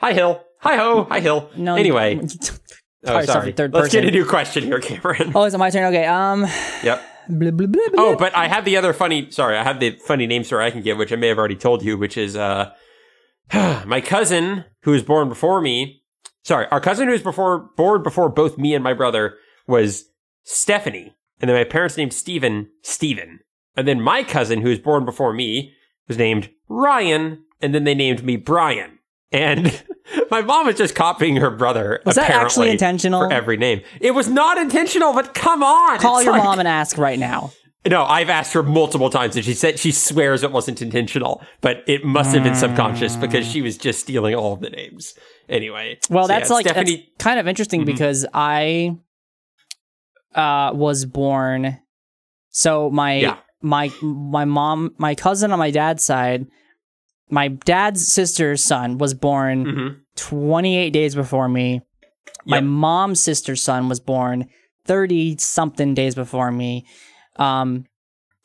[0.00, 0.42] Hi Hill.
[0.60, 1.04] Hi ho.
[1.04, 1.48] Hi Hill.
[1.56, 1.76] No.
[1.76, 2.18] Anyway,
[3.06, 3.50] oh, sorry.
[3.50, 5.30] in third Let's get a new question here, Cameron.
[5.34, 5.84] Oh, is it my turn?
[5.94, 6.06] Okay.
[6.06, 6.46] Um.
[6.82, 7.02] Yep.
[7.28, 7.80] Blah, blah, blah.
[7.96, 9.30] Oh, but I have the other funny.
[9.30, 11.56] Sorry, I have the funny name story I can give, which I may have already
[11.56, 12.72] told you, which is uh,
[13.52, 16.02] my cousin who was born before me.
[16.42, 19.34] Sorry, our cousin who was before born before both me and my brother
[19.66, 20.04] was
[20.44, 23.40] Stephanie, and then my parents named Stephen Stephen,
[23.76, 25.72] and then my cousin who was born before me
[26.06, 28.98] was named Ryan, and then they named me Brian.
[29.32, 29.82] And
[30.30, 32.00] my mom was just copying her brother.
[32.04, 33.20] Was that actually apparently, intentional?
[33.28, 35.12] For every name, it was not intentional.
[35.12, 37.52] But come on, Call your like- mom and ask right now.
[37.88, 41.84] no, I've asked her multiple times and she said she swears it wasn't intentional, but
[41.86, 45.14] it must have been subconscious because she was just stealing all of the names.
[45.48, 45.98] Anyway.
[46.10, 47.86] Well, so that's yeah, like that's kind of interesting Mhm.
[47.86, 48.96] because I
[50.34, 51.78] uh was born
[52.50, 53.36] so my Yeah.
[53.62, 56.46] my my mom my cousin on my dad's side
[57.30, 59.96] my dad's sister's son was born Mhm.
[60.16, 61.82] 28 days before me.
[62.44, 62.64] My Yep.
[62.64, 64.46] mom's sister's son was born
[64.84, 66.84] 30 something days before me.
[67.36, 67.84] Um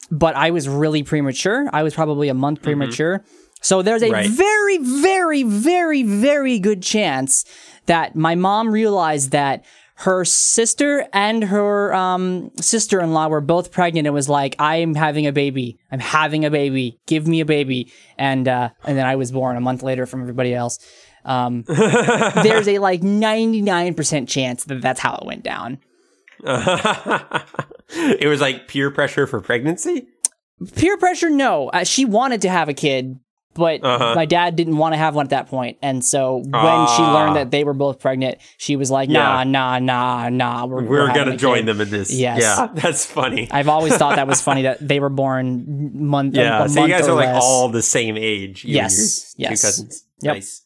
[0.09, 1.69] but I was really premature.
[1.71, 3.23] I was probably a month premature.
[3.61, 4.13] So there's a Mm-hmm.
[4.13, 4.29] Right.
[4.29, 7.45] very, very, very, very good chance
[7.85, 9.63] that my mom realized that
[10.01, 15.31] her sister and her um, sister-in-law were both pregnant it was like, "I'm having a
[15.31, 15.77] baby.
[15.91, 16.99] I'm having a baby.
[17.05, 20.21] Give me a baby." And uh, and then I was born a month later from
[20.21, 20.79] everybody else.
[21.23, 25.77] Um, there's a like 99% chance that that's how it went down.
[26.43, 30.07] it was like peer pressure for pregnancy.
[30.75, 31.69] Peer pressure, no.
[31.69, 33.19] Uh, she wanted to have a kid.
[33.53, 34.13] But Uh-huh.
[34.15, 36.51] my dad didn't want to have one at that point, and so when she
[37.03, 37.13] Ah.
[37.13, 39.43] learned that they were both pregnant, she was like, "Nah, Yeah.
[39.43, 42.11] nah, nah, nah, we're, We're, having gonna join kid." them in this.
[42.11, 42.39] Yes.
[42.41, 43.49] Yeah, that's funny.
[43.51, 46.35] I've always thought that was funny that they were born month.
[46.35, 48.63] a- yeah, a so you guys or are like all the same age.
[48.63, 49.61] you Yes, your yes.
[49.61, 50.03] Two cousins.
[50.21, 50.35] Yep.
[50.35, 50.61] Nice.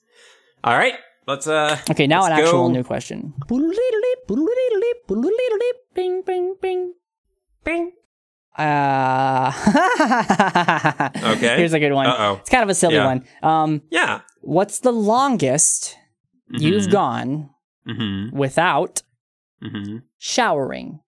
[0.63, 0.93] All right,
[1.27, 1.77] let's uh.
[1.91, 2.73] Okay, now an let's actual go.
[2.73, 3.33] new question.
[5.95, 6.93] Bing, bing, bing.
[7.63, 7.91] Bing.
[8.57, 9.51] Uh,
[11.35, 11.57] Okay.
[11.57, 12.07] Here's a good one.
[12.07, 12.35] Uh-oh.
[12.41, 13.05] It's kind of a silly Yeah.
[13.05, 13.25] one.
[13.43, 14.21] Um, Yeah.
[14.41, 15.97] what's the longest
[16.51, 17.49] you've gone
[17.87, 18.35] Mm-hmm.
[18.37, 19.01] without
[19.63, 19.97] Mm-hmm.
[20.17, 20.99] showering?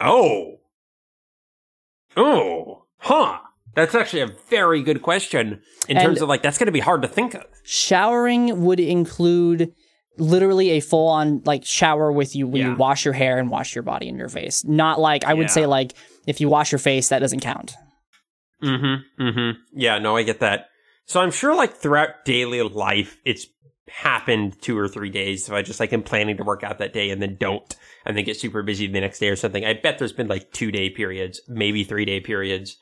[0.00, 0.56] Oh.
[2.16, 2.84] Oh.
[2.98, 3.38] Huh.
[3.74, 6.80] That's actually a very good question in And- terms of like that's going to be
[6.80, 7.44] hard to think of.
[7.64, 9.72] Showering would include
[10.18, 12.70] literally a full on like shower with you when Yeah.
[12.70, 14.62] you wash your hair and wash your body and your face.
[14.64, 15.94] Not like I would say like
[16.26, 17.74] if you wash your face that doesn't count.
[18.62, 19.22] Mm-hmm.
[19.22, 19.60] Mm-hmm.
[19.72, 20.66] Yeah, no, I get that.
[21.06, 23.46] So I'm sure like throughout daily life, it's
[23.88, 25.48] happened two or three days.
[25.48, 27.74] If I just like am planning to work out that day and then don't,
[28.06, 29.64] and then get super busy the next day or something.
[29.64, 32.76] I bet there's been like two day periods, maybe three day periods,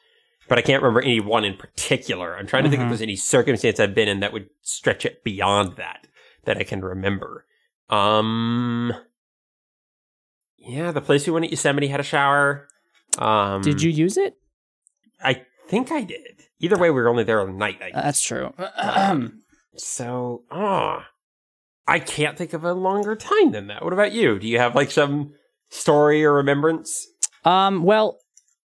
[0.48, 2.36] but I can't remember any one in particular.
[2.36, 2.90] I'm trying to think if Mhm.
[2.90, 6.06] there's any circumstance I've been in that would stretch it beyond that
[6.44, 7.46] that I can remember.
[7.88, 8.92] Um.
[10.58, 12.68] Yeah, the place we went at Yosemite had a shower.
[13.18, 14.34] Um, Did you use it?
[15.22, 16.20] I think I did.
[16.60, 17.80] Either way, we were only there a night.
[17.82, 18.52] I Uh, that's true.
[19.76, 21.06] So, ah,
[21.86, 23.82] I can't think of a longer time than that.
[23.84, 24.38] What about you?
[24.38, 25.32] Do you have like some
[25.70, 27.06] story or remembrance?
[27.44, 28.18] Um, well,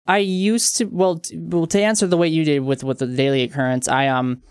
[0.08, 3.08] I used to well, t- well to answer the way you did with with the
[3.08, 3.88] daily occurrence.
[3.88, 4.44] I um,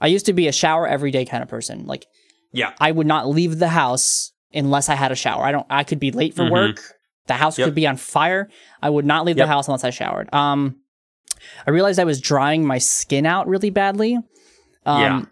[0.00, 1.86] I used to be a shower every day kind of person.
[1.86, 2.06] Like
[2.52, 2.72] Yeah.
[2.78, 5.42] I would not leave the house unless I had a shower.
[5.44, 5.66] I don't.
[5.70, 6.50] I could be late for Mhm.
[6.52, 6.80] work.
[7.26, 7.66] The house Yep.
[7.66, 8.48] could be on fire.
[8.82, 9.44] I would not leave Yep.
[9.46, 10.32] the house unless I showered.
[10.34, 10.76] Um,
[11.66, 14.16] I realized I was drying my skin out really badly.
[14.84, 15.22] Um, Yeah.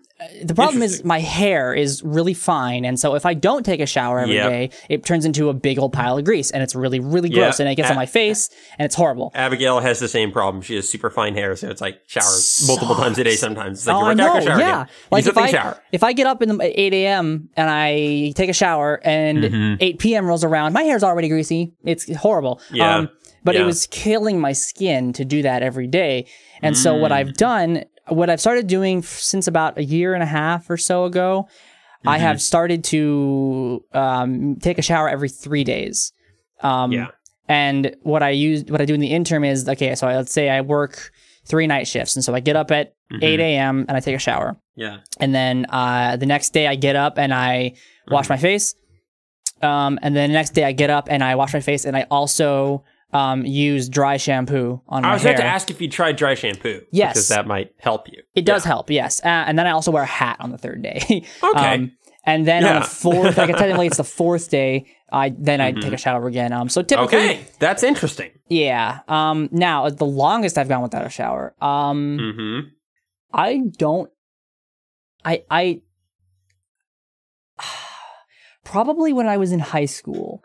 [0.45, 3.87] The problem is my hair is really fine, and so if I don't take a
[3.87, 4.73] shower every day, Yep.
[4.89, 7.41] it turns into a big old pile of grease, and it's really, really Yeah.
[7.41, 8.49] gross, and it gets on my face,
[8.79, 9.33] and it's horrible.
[9.35, 10.63] Abigail has the same problem.
[10.63, 12.31] She has super fine hair, so it's like shower
[12.69, 13.35] multiple times a day.
[13.35, 14.27] Sometimes it's like oh, you I work know.
[14.29, 14.87] out, go shower yeah, again.
[15.11, 15.83] like if I shower.
[15.91, 17.49] if I get up in the, eight a.m.
[17.57, 19.77] and I take a shower and Mhm.
[19.81, 20.27] eight p.m.
[20.27, 21.73] rolls around, my hair's already greasy.
[21.85, 22.61] It's horrible.
[22.71, 23.07] Um, Yeah.
[23.43, 26.27] but it was killing my skin to do that every day.
[26.63, 27.15] And so what Mm.
[27.17, 31.05] I've done, what I've started doing since about a year and a half or so
[31.05, 31.49] ago,
[32.07, 32.23] I Mm-hmm.
[32.27, 36.13] have started to um, take a shower every three days.
[36.61, 37.07] Um, Yeah.
[37.49, 39.95] And what I use, what I do in the interim is okay.
[39.95, 41.13] So I, let's say I work
[41.47, 43.23] three night shifts, and so I get up at Mhm.
[43.23, 43.85] eight a.m.
[43.87, 44.99] and I take a shower, Yeah.
[45.21, 47.75] and then uh, the next day I get up and I
[48.09, 48.33] wash Mm-hmm.
[48.33, 48.75] my face.
[49.63, 51.97] Um, and then the next day I get up and I wash my face, and
[51.97, 52.83] I also
[53.15, 55.13] um, use dry shampoo on my hair.
[55.13, 56.83] I was about to ask if you tried dry shampoo.
[56.91, 57.15] Yes.
[57.15, 58.23] Because that might help you.
[58.35, 58.69] It does Yeah.
[58.73, 59.21] help, yes.
[59.25, 61.25] Uh, and then I also wear a hat on the third day.
[61.43, 61.75] Okay.
[61.75, 61.93] Um,
[62.27, 64.87] and then on the fourth, like technically it's the fourth day.
[65.13, 66.53] I then I take a shower again.
[66.53, 67.31] Um, so typically, Mm-hmm.
[67.43, 67.47] Okay.
[67.59, 68.31] That's interesting.
[68.49, 69.01] yeah.
[69.09, 71.55] Um, now the longest I've gone without a shower.
[71.61, 72.69] Um, Mm-hmm.
[73.33, 74.11] I don't.
[75.25, 75.83] I I
[78.65, 80.43] probably when I was in high school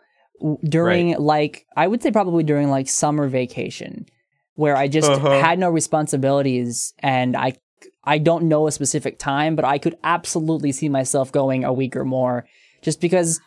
[0.64, 4.06] during like I would say probably during like summer vacation
[4.54, 5.40] where I just Uh-huh.
[5.40, 7.54] had no responsibilities and I
[8.04, 11.96] I don't know a specific time but I could absolutely see myself going a week
[11.96, 12.46] or more
[12.82, 13.40] just because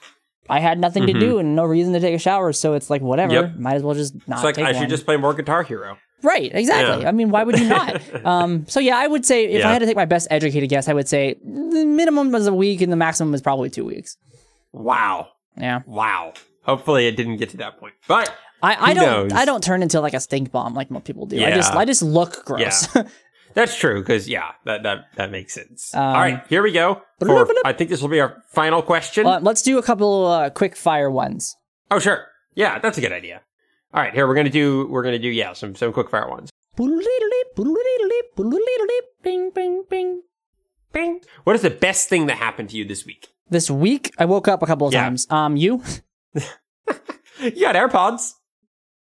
[0.50, 3.02] I had nothing to do and no reason to take a shower so it's like
[3.02, 3.52] whatever Mm-hmm.
[3.54, 3.60] Yep.
[3.60, 4.76] might as well just not It's like I one.
[4.82, 5.98] should just play more Guitar Hero.
[6.22, 7.04] Right, exactly.
[7.04, 7.10] Yeah.
[7.10, 8.02] I mean, why would you not?
[8.26, 9.68] um, so yeah, I would say if Yeah.
[9.70, 12.54] I had to take my best educated guess, I would say the minimum was a
[12.54, 14.16] week and the maximum is probably two weeks.
[14.72, 15.28] Wow.
[15.58, 16.34] Yeah, Wow.
[16.64, 17.94] Hopefully it didn't get to that point.
[18.08, 19.34] But I, I don't knows?
[19.34, 21.44] I don't turn into like a stink bomb like most people do.
[21.44, 22.88] I just I just look gross.
[23.54, 25.94] That's true because yeah, that that that makes sense.
[25.94, 27.02] Um, All right, here we go.
[27.20, 29.28] For, I think this will be our final question.
[29.28, 31.56] Uh, let's do a couple uh, quick fire ones.
[31.92, 33.42] oh sure, yeah, that's a good idea.
[33.94, 36.50] All right, here we're gonna do we're gonna do yeah some some quick fire ones.
[36.76, 36.98] Bing,
[39.52, 40.22] bing, bing.
[40.92, 41.22] Bing.
[41.44, 43.28] What is the best thing that happened to you this week?
[43.50, 45.04] This week I woke up a couple of Yeah.
[45.04, 45.28] times.
[45.30, 45.84] Um, you?
[47.40, 48.34] You got AirPods.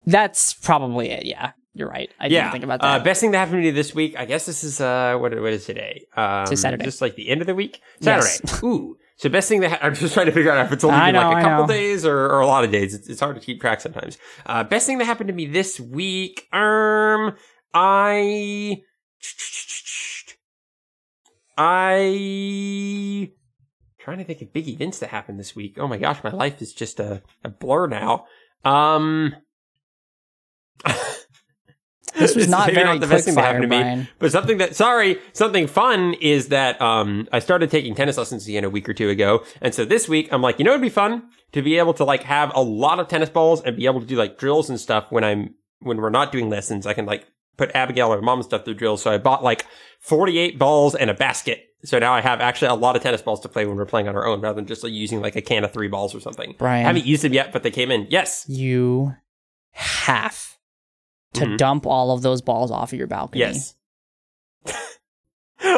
[0.04, 1.24] That's probably it.
[1.24, 2.10] Yeah, you're right.
[2.20, 2.42] I yeah.
[2.42, 2.86] didn't think about that.
[2.86, 3.04] Uh, that.
[3.04, 4.16] best thing that happened to me this week.
[4.18, 6.04] I guess this is uh what what is today?
[6.16, 6.84] Um, Today's Saturday.
[6.84, 7.80] Just like the end of the week.
[8.00, 8.38] Yes.
[8.38, 8.60] Saturday.
[8.66, 8.96] Ooh.
[9.16, 11.14] So best thing that ha- I'm just trying to figure out if it's only been
[11.14, 11.72] know, like I a couple know.
[11.72, 12.94] days or, or a lot of days.
[12.94, 14.16] It's, it's hard to keep track sometimes.
[14.46, 16.46] Uh, best thing that happened to me this week.
[16.52, 17.34] Um,
[17.74, 18.76] I,
[21.58, 23.32] I,
[24.08, 25.76] trying to think of big events that happened this week.
[25.78, 28.24] Oh my gosh, my life is just a, a blur now.
[28.64, 29.34] Um,
[32.18, 34.08] This was not very the best thing that happened to me.
[34.18, 38.64] But something that sorry, something fun is that um I started taking tennis lessons again
[38.64, 39.44] a week or two ago.
[39.60, 42.04] And so this week I'm like, you know it'd be fun to be able to
[42.04, 44.80] like have a lot of tennis balls and be able to do like drills and
[44.80, 46.86] stuff when I'm when we're not doing lessons.
[46.86, 49.02] I can like put Abigail or mom and stuff through drills.
[49.02, 49.64] So I bought like
[50.00, 51.67] 48 balls and a basket.
[51.84, 54.08] So now I have actually a lot of tennis balls to play when we're playing
[54.08, 56.20] on our own rather than just like using like a can of three balls or
[56.20, 56.54] something.
[56.58, 56.84] Brian.
[56.84, 58.06] I haven't used them yet, but they came in.
[58.10, 58.44] Yes.
[58.48, 59.14] You
[59.72, 60.56] have
[61.34, 61.56] to Mhm.
[61.58, 63.40] dump all of those balls off of your balcony.
[63.40, 63.74] Yes.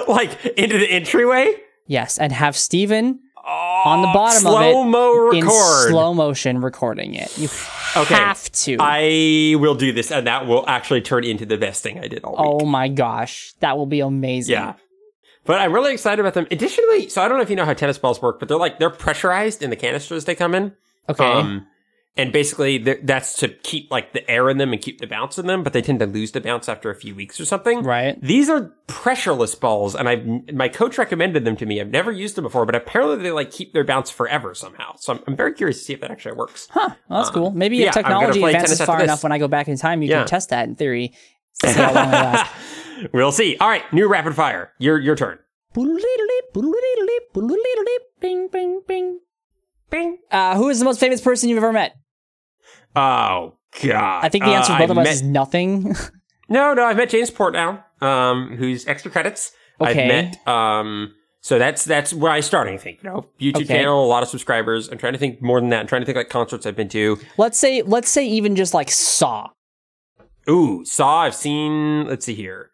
[0.09, 1.55] like into the entryway?
[1.87, 6.61] Yes, and have Steven Oh, On the bottom of it, slow mo in slow motion
[6.61, 7.37] recording it.
[7.39, 7.49] You
[7.97, 8.15] Okay.
[8.15, 8.77] have to.
[8.79, 12.23] I will do this, and that will actually turn into the best thing I did
[12.23, 12.63] all week.
[12.63, 14.53] oh my gosh, that will be amazing.
[14.53, 14.75] yeah.
[15.45, 16.47] But I'm really excited about them.
[16.51, 18.79] Additionally, so I don't know if you know how tennis balls work, but they're like
[18.79, 20.75] they're pressurized in the canisters they come in.
[21.09, 21.25] Okay.
[21.25, 21.67] Um,
[22.17, 25.47] and basically, that's to keep like the air in them and keep the bounce in
[25.47, 25.63] them.
[25.63, 27.83] But they tend to lose the bounce after a few weeks or something.
[27.85, 28.21] right.
[28.21, 31.81] These are pressureless balls, and I've my coach recommended them to me.
[31.81, 34.97] I've never used them before, but apparently they like keep their bounce forever somehow.
[34.97, 36.67] So I'm, I'm very curious to see if that actually works.
[36.71, 36.91] Huh.
[37.09, 37.53] Well, that's cool.
[37.53, 40.19] Maybe yeah, if technology advances far enough when I go back in time, you Yeah.
[40.19, 41.15] can test that in theory.
[41.65, 42.55] See how long it lasts.
[43.13, 43.57] We'll see.
[43.59, 44.73] All right, new rapid fire.
[44.79, 45.39] Your your turn.
[48.21, 49.21] Bing, bing, bing.
[49.91, 50.19] Bing.
[50.31, 51.97] Uh, who is the most famous person you've ever met?
[52.95, 54.25] Oh God!
[54.25, 55.95] I think the answer Uh, for both I've of us met- is nothing.
[56.49, 56.85] no, no.
[56.85, 59.53] I've met James Portnow, um, who's extra credits.
[59.81, 59.91] Okay.
[59.91, 59.97] I've
[60.35, 61.15] met um.
[61.43, 62.69] So that's that's where I start.
[62.69, 63.79] I think you know YouTube Okay.
[63.79, 64.89] channel, a lot of subscribers.
[64.89, 65.81] I'm trying to think more than that.
[65.81, 67.19] I'm trying to think like concerts I've been to.
[67.39, 69.49] let's say, let's say even just like Saw.
[70.49, 71.21] Ooh, Saw.
[71.23, 72.07] I've seen.
[72.07, 72.70] Let's see here.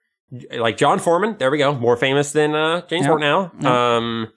[0.52, 1.36] Like Jon Foreman.
[1.38, 1.74] There we go.
[1.74, 3.14] More famous than uh, James Yep.
[3.14, 3.52] Portnow.
[3.62, 3.64] Yep.
[3.70, 4.32] Um,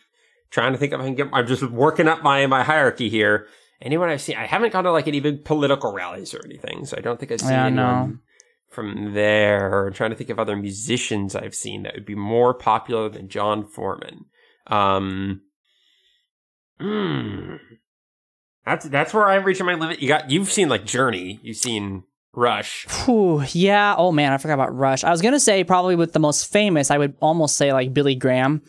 [0.52, 1.28] trying to think if I can get.
[1.34, 3.48] I'm just working up my my hierarchy here.
[3.82, 6.98] Anyone I've seen, I haven't gone to like any big political rallies or anything, so
[6.98, 7.76] I don't think I've seen Yeah, anyone
[8.12, 8.18] no.
[8.70, 9.88] from there.
[9.88, 13.30] I'm trying to think of other musicians I've seen that would be more popular than
[13.30, 14.26] Jon Foreman.
[14.68, 15.42] Um,
[16.80, 17.56] hmm.
[18.66, 20.02] That's that's where I'm reaching my limit.
[20.02, 22.04] You got you've seen like Journey, you've seen
[22.34, 22.86] Rush.
[23.06, 23.96] Whew, yeah.
[23.98, 25.04] Oh man, I forgot about Rush.
[25.04, 28.16] I was gonna say probably with the most famous, I would almost say like Billy
[28.16, 28.62] Graham.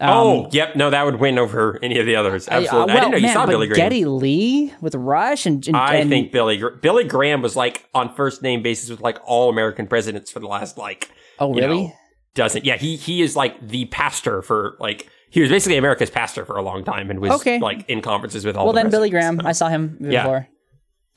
[0.00, 0.76] Um, oh, yep.
[0.76, 2.48] No, that would win over any of the others.
[2.48, 2.92] I- uh, Absolutely.
[2.92, 3.76] I, didn't know you saw Billy Graham.
[3.78, 8.14] Geddy Lee with Rush and, and I and- think Billy Billy Graham was like on
[8.14, 11.84] first name basis with like all American presidents for the last like Oh really?
[11.88, 11.92] know,
[12.34, 16.44] doesn't yeah he he is like the pastor for like he was basically America's pastor
[16.44, 17.58] for a long time and was Okay.
[17.58, 18.66] like in conferences with all.
[18.66, 19.10] well the then, Billy.
[19.10, 19.40] Graham.
[19.44, 20.44] I saw him Yeah.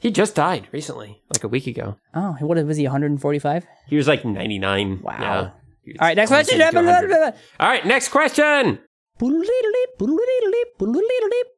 [0.01, 0.09] Before.
[0.09, 1.97] He just died recently, like a week ago.
[2.13, 2.83] Oh, what was he?
[2.83, 3.65] 145.
[3.87, 5.01] He was like ninety nine.
[5.01, 5.53] Wow.
[5.85, 5.93] Yeah.
[5.99, 6.61] All right, next question.
[6.61, 8.79] All right, next question.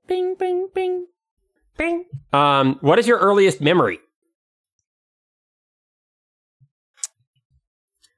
[0.08, 1.08] Bing, bing, bing.
[1.78, 2.06] Bing.
[2.32, 4.00] Um, what is your earliest memory?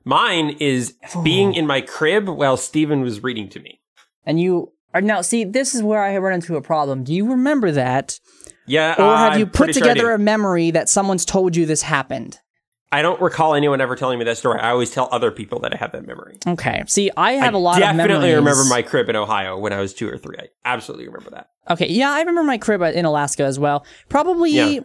[0.03, 3.81] Mine is being in my crib while Steven was reading to me.
[4.25, 5.21] And you are now.
[5.21, 7.03] See, this is where I run into a problem.
[7.03, 8.19] Do you remember that,
[8.67, 8.95] Yeah.
[8.97, 11.81] or have I'm you put pretty sure together a memory that someone's told you this
[11.83, 12.39] happened?
[12.91, 14.59] I don't recall anyone ever telling me that story.
[14.59, 16.37] I always tell other people that I have that memory.
[16.47, 16.83] Okay.
[16.87, 17.99] See, I have I a lot of memories.
[17.99, 20.37] I definitely remember my crib in Ohio when I was two or three.
[20.39, 21.49] I absolutely remember that.
[21.69, 23.85] Okay, yeah, I remember my crib in Alaska as well.
[24.07, 24.79] Probably Yeah.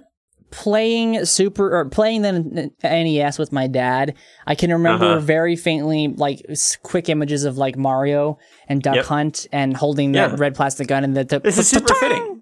[0.51, 4.15] playing Super or playing the NES with my dad.
[4.47, 5.21] I can remember Uh-huh.
[5.21, 6.45] very faintly like
[6.83, 9.05] quick images of like Mario and Duck Yep.
[9.07, 10.29] Hunt and holding Yeah.
[10.29, 12.40] that red plastic gun and the, the This is super fitting.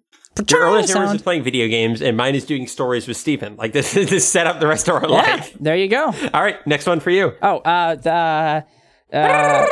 [0.50, 1.16] Your earliest memories sound.
[1.16, 3.56] is playing video games, and mine is doing stories with Steven.
[3.56, 5.56] Like this, this set up the rest of our Yeah, life.
[5.60, 6.06] there you go.
[6.06, 7.32] All right, next one for you.
[7.42, 8.64] Oh, uh, the
[9.12, 9.66] uh,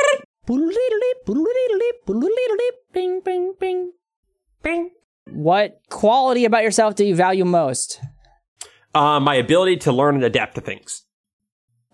[2.93, 3.91] bing, bing, bing,
[4.63, 4.91] bing.
[5.29, 7.99] What quality about yourself do you value most?
[8.95, 11.03] Uh, my ability to learn and adapt to things.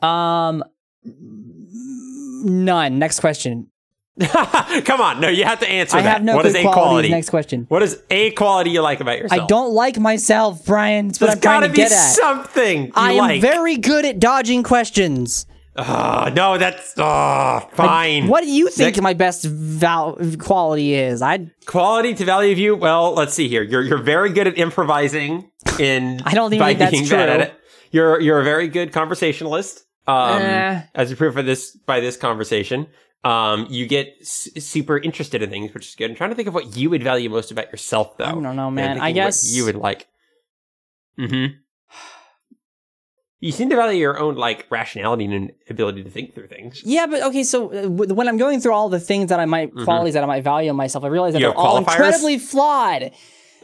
[0.01, 0.63] Um,
[1.03, 2.99] none.
[2.99, 3.69] Next question.
[4.85, 6.13] Come on, no, you have to answer I that.
[6.13, 6.73] have no what good is a qualities.
[6.83, 7.09] quality?
[7.09, 7.65] Next question.
[7.69, 9.41] What is a quality you like about yourself?
[9.41, 11.07] I don't like myself, Brian.
[11.07, 11.97] That's what There's I'm trying to be get at.
[11.97, 13.41] something you I am like.
[13.41, 15.47] very good at dodging questions.
[15.75, 18.27] Ah, no, that's oh, fine.
[18.27, 21.23] What do you think Next- my best val- quality is?
[21.23, 22.75] I quality to value of you?
[22.75, 23.63] Well, let's see here.
[23.63, 25.49] You're you're very good at improvising.
[25.79, 27.17] In I don't even think that's bad true.
[27.17, 27.53] at it.
[27.91, 29.83] You're you're a very good conversationalist.
[30.05, 30.81] Um, Eh.
[30.93, 32.85] as proof of this by this conversation.
[33.23, 36.09] Um, you get s- super interested in things, which is good.
[36.09, 38.25] I'm trying to think of what you would value most about yourself, though.
[38.25, 38.99] I don't know, man.
[38.99, 40.07] I guess- you would like.
[41.17, 41.45] Hmm.
[43.39, 46.81] You seem to value your own like rationality and ability to think through things.
[46.85, 47.43] yeah, but okay.
[47.43, 50.23] So uh, w- when I'm going through all the things that I might qualities that
[50.23, 53.11] I might value in myself, I realize that You they're all incredibly flawed.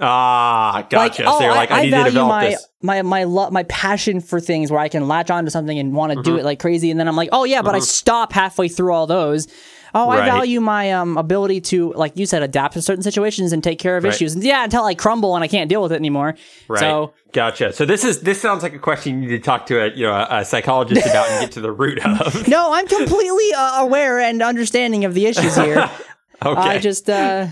[0.02, 1.24] Ah, gotcha.
[1.24, 2.68] Like, oh, so you're like, I, need to develop my this.
[2.82, 6.14] my my lo- my passion for things where I can latch onto something and want
[6.14, 6.40] to do Mm-hmm.
[6.40, 9.08] it like crazy, and then I'm like, oh yeah, but I stop halfway through all
[9.08, 9.48] those.
[9.96, 13.64] Oh, I value my um ability to, like you said, adapt to certain situations and
[13.64, 14.14] take care of Right.
[14.14, 14.36] issues.
[14.36, 16.36] And yeah, until I crumble and I can't deal with it anymore.
[16.68, 16.80] Right.
[16.80, 17.74] So gotcha.
[17.74, 20.06] So this is this sounds like a question you need to talk to a you
[20.06, 22.48] know a, a psychologist about and get to the root of.
[22.48, 25.90] no, I'm completely uh, aware and understanding of the issues here.
[26.46, 26.62] Okay.
[26.62, 27.48] I just uh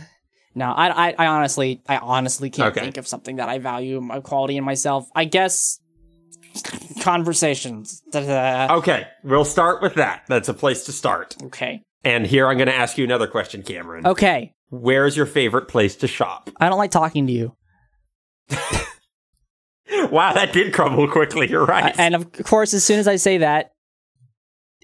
[0.56, 2.82] no, I, I I honestly I honestly can't Okay.
[2.82, 5.10] think of something that I value my quality in myself.
[5.16, 5.80] I guess
[7.02, 8.02] conversations.
[8.16, 9.08] Okay.
[9.24, 10.24] We'll start with that.
[10.28, 11.36] That's a place to start.
[11.43, 11.82] Okay.
[12.04, 14.08] And here I'm going to ask you another question, Cameron.
[14.08, 14.54] Okay.
[14.70, 16.50] Where's your favorite place to shop?
[16.60, 17.56] I don't like talking to you.
[20.12, 21.50] Wow, that did crumble quickly.
[21.50, 21.95] You're right.
[21.98, 23.72] And of course, as soon as I say that,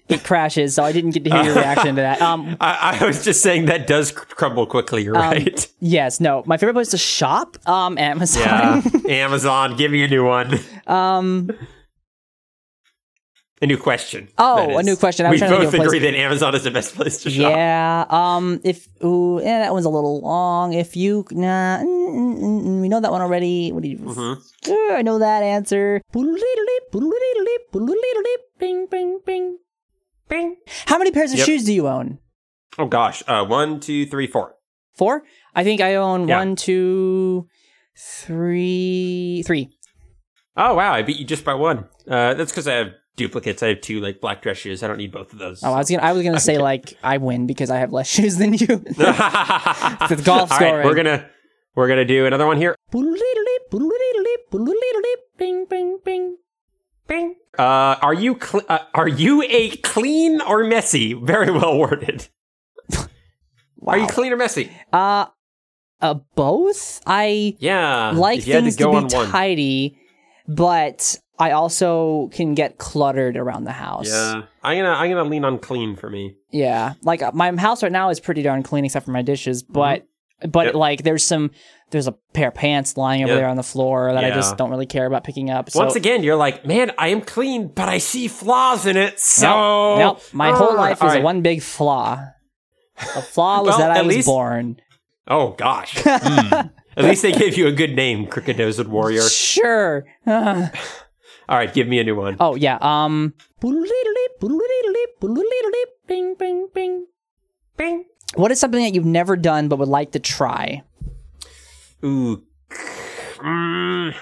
[0.08, 0.74] it crashes.
[0.74, 2.20] So I didn't get to hear your reaction to that.
[2.20, 5.02] Um, I, I was just saying that does crumble quickly.
[5.04, 5.66] You're right.
[5.80, 6.42] yes, no.
[6.46, 8.42] My favorite place to shop, um, Amazon.
[8.42, 8.82] Yeah.
[9.08, 10.58] Amazon, give me a new one.
[10.86, 11.50] um,
[13.62, 14.28] A new question.
[14.36, 15.24] Oh, a new question.
[15.24, 17.30] I we was trying to think both agree that Amazon is the best place to
[17.30, 17.50] shop.
[17.52, 18.04] yeah.
[18.10, 20.74] Um, if ooh, yeah, that one's a little long.
[20.74, 23.72] If you nah, mm, mm, mm, we know that one already.
[23.72, 23.98] What do you?
[23.98, 24.36] Mhm.
[24.68, 26.02] Uh, I know that answer.
[26.12, 26.36] Bing,
[28.86, 29.58] bing, bing,
[30.28, 30.56] bing.
[30.86, 31.46] How many pairs of Yep.
[31.46, 32.18] shoes do you own?
[32.78, 33.22] Oh gosh.
[33.26, 34.54] Uh, one, two, three, four.
[34.96, 35.24] Four?
[35.54, 36.38] I think I own Yeah.
[36.38, 37.46] one, two,
[37.96, 39.68] three, three.
[40.56, 41.88] Oh wow, I beat you just by one.
[42.08, 43.62] Uh, that's because I have duplicates.
[43.62, 44.82] I have two like black dress shoes.
[44.82, 45.62] I don't need both of those.
[45.64, 48.08] Oh, I was gonna, I was gonna say like I win because I have less
[48.16, 48.66] shoes than you.
[48.66, 51.28] the golf All right, we're gonna
[51.74, 52.74] we're gonna do another one here.
[55.36, 56.36] Bing, bing, bing,
[57.06, 57.36] bing.
[57.58, 61.12] Uh, are you cl- uh, are you a clean or messy?
[61.14, 62.28] Very well worded.
[63.86, 64.70] Are you clean or messy?
[64.92, 65.26] Uh,
[66.00, 67.00] uh, both.
[67.06, 68.12] I Yeah.
[68.14, 69.26] like if you had things to to, be on one.
[69.28, 69.98] tidy,
[70.48, 74.08] but I also can get cluttered around the house.
[74.08, 76.36] Yeah, I'm gonna I'm gonna lean on clean for me.
[76.50, 79.62] Yeah, like uh, my house right now is pretty darn clean except for my dishes,
[79.62, 80.06] but
[80.48, 80.74] but Yep.
[80.74, 81.50] like there's some
[81.94, 83.40] there's a pair of pants lying over Yep.
[83.40, 85.70] there on the floor that I just don't really care about picking up.
[85.70, 89.18] So Once again, you're like, man, I am clean, but I see flaws in it.
[89.18, 90.22] So nope, nope.
[90.34, 91.22] my whole Ah, life is right.
[91.22, 92.20] one big flaw.
[93.14, 94.76] The flaw was Well, that I at was least- born.
[95.26, 95.96] Oh gosh.
[96.04, 96.68] Hmm.
[96.96, 99.22] At least they gave you a good name, Crooked Nosed Warrior.
[99.22, 100.04] Sure.
[100.28, 100.70] All
[101.48, 102.36] right, give me a new one.
[102.38, 102.78] oh yeah.
[102.80, 103.34] Um.
[106.06, 107.06] Bing bing bing
[107.76, 108.04] bing.
[108.36, 110.82] What is something that you've never done but would like to try?
[112.04, 112.42] Ooh.
[113.38, 114.14] Mm,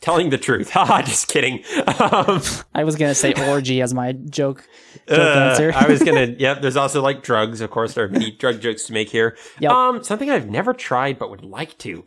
[0.00, 0.70] telling the truth.
[0.76, 1.64] Haha, just kidding.
[1.98, 2.42] Um,
[2.74, 4.66] I was gonna say orgy as my joke.
[5.08, 5.72] Joke uh, answer.
[5.74, 6.26] I was gonna.
[6.38, 6.62] Yep.
[6.62, 7.60] There's also like drugs.
[7.60, 9.36] Of course, there are many drug jokes to make here.
[9.60, 9.70] Yep.
[9.70, 12.04] Um, something I've never tried but would like to.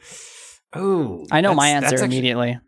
[0.74, 2.60] Oh, I know my answer actually- immediately.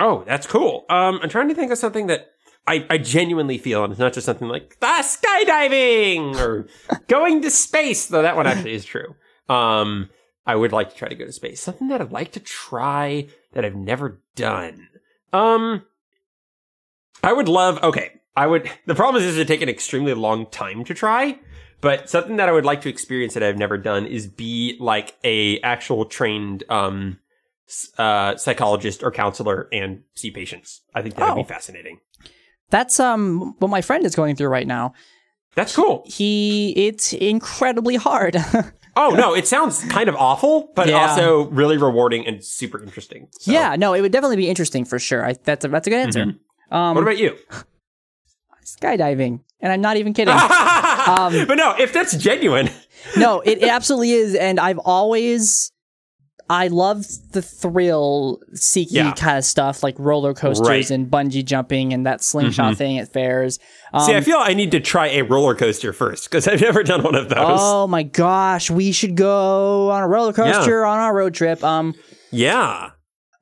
[0.00, 0.84] Oh, that's cool.
[0.90, 2.26] Um, I'm trying to think of something that
[2.66, 6.66] I, I genuinely feel, and it's not just something like ah, skydiving or
[7.08, 9.14] going to space, though that one actually is true.
[9.48, 10.10] Um,
[10.46, 11.60] I would like to try to go to space.
[11.60, 14.88] Something that I'd like to try that I've never done.
[15.32, 15.84] Um,
[17.22, 17.82] I would love.
[17.82, 18.70] Okay, I would.
[18.86, 21.38] The problem is, this would take an extremely long time to try.
[21.80, 25.14] But something that I would like to experience that I've never done is be like
[25.24, 27.18] a actual trained um
[27.98, 30.82] uh, psychologist or counselor and see patients.
[30.94, 31.42] I think that would Oh.
[31.42, 32.00] be fascinating.
[32.70, 34.92] That's um what my friend is going through right now.
[35.54, 36.04] That's cool.
[36.06, 38.36] He it's incredibly hard.
[38.96, 41.08] Oh no, it sounds kind of awful, but Yeah.
[41.10, 43.28] also really rewarding and super interesting.
[43.40, 45.24] So, yeah, no, it would definitely be interesting for sure.
[45.26, 46.22] I, that's a that's a good answer.
[46.22, 46.38] Um,
[46.70, 46.94] Mm-hmm.
[46.94, 47.36] What about you?
[48.64, 50.34] skydiving, and I'm not even kidding.
[50.36, 52.70] but no, if that's genuine,
[53.16, 55.70] no, it, it absolutely is, and I've always.
[56.50, 59.12] I love the thrill seeking Yeah.
[59.14, 60.90] kind of stuff like roller coasters Right.
[60.90, 63.58] and bungee jumping and that slingshot thing at fairs.
[63.92, 66.82] Um, see, I feel I need to try a roller coaster first because I've never
[66.82, 67.38] done one of those.
[67.62, 71.62] oh my gosh, we should go on a roller coaster on our road trip.
[71.64, 71.94] Um,
[72.30, 72.90] yeah,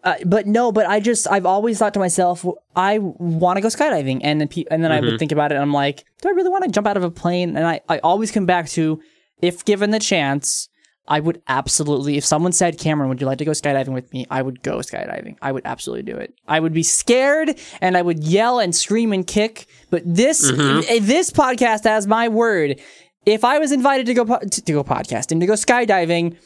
[0.04, 2.44] Uh, but no, but I just I've always thought to myself,
[2.74, 5.06] I want to go skydiving, and then pe- and then I Mm-hmm.
[5.12, 7.04] would think about it, and I'm like, do I really want to jump out of
[7.04, 7.56] a plane?
[7.56, 9.00] And I I always come back to,
[9.40, 10.68] if given the chance,
[11.08, 12.16] I would absolutely.
[12.16, 14.24] If someone said, Cameron, would you like to go skydiving with me?
[14.30, 15.36] I would go skydiving.
[15.42, 16.32] I would absolutely do it.
[16.46, 19.66] I would be scared and I would yell and scream and kick.
[19.90, 20.80] But this Mm-hmm.
[20.88, 22.80] eh, this podcast has my word.
[23.26, 26.36] If I was invited to go po- to, go podcasting to go skydiving.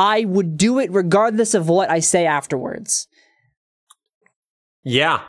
[0.00, 3.08] I would do it regardless of what I say afterwards.
[4.84, 5.22] yeah,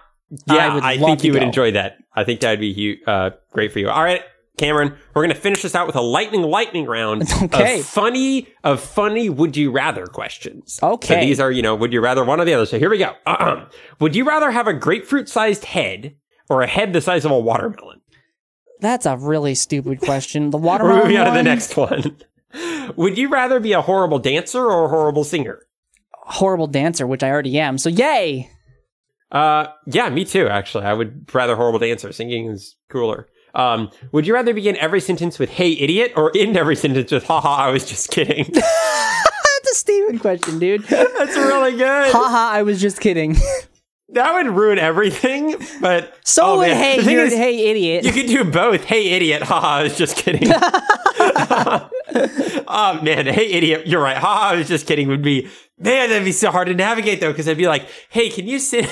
[0.47, 0.73] I yeah.
[0.75, 1.97] would I, think you would enjoy that.
[2.15, 3.89] I think that'd be uh, great for you.
[3.89, 4.21] All right,
[4.59, 7.79] Cameron, we're going to finish this out with a lightning lightning round Okay.
[7.79, 10.79] of funny of funny would you rather questions.
[10.83, 11.07] Okay.
[11.15, 12.65] So these are, you know, would you rather one or the other.
[12.65, 13.13] So here we go.
[13.25, 13.69] Uh-uh.
[13.99, 16.15] Would you rather have a grapefruit sized head
[16.49, 18.01] or a head the size of a watermelon?
[18.81, 20.51] That's a really stupid question.
[20.51, 22.17] The We're watermelon moving on to the next one.
[22.95, 25.63] would you rather be a horrible dancer or a horrible singer?
[26.13, 27.77] horrible dancer, which I already am.
[27.79, 28.51] So yay!
[29.31, 30.47] Uh, yeah, me too.
[30.47, 32.11] Actually, I would rather horrible dancer.
[32.11, 33.27] Singing is cooler.
[33.55, 37.25] Um, would you rather begin every sentence with "Hey, idiot" or end every sentence with
[37.25, 38.45] "Haha, I was just kidding"?
[38.53, 40.83] That's a Steven question, dude.
[40.83, 42.11] That's really good.
[42.11, 43.35] Haha, I was just kidding.
[44.13, 45.55] That would ruin everything.
[45.81, 46.77] But So oh, would man.
[46.77, 48.05] hey, The is, hey, idiot.
[48.05, 48.83] You could do both.
[48.83, 49.43] Hey, idiot.
[49.43, 50.49] Haha, I was just kidding.
[52.67, 53.85] oh man, hey, idiot.
[53.85, 54.17] You're right.
[54.17, 55.09] Haha, I was just kidding.
[55.09, 55.47] Would be
[55.77, 56.09] man.
[56.09, 58.87] That'd be so hard to navigate though, because I'd be like, hey, can you send?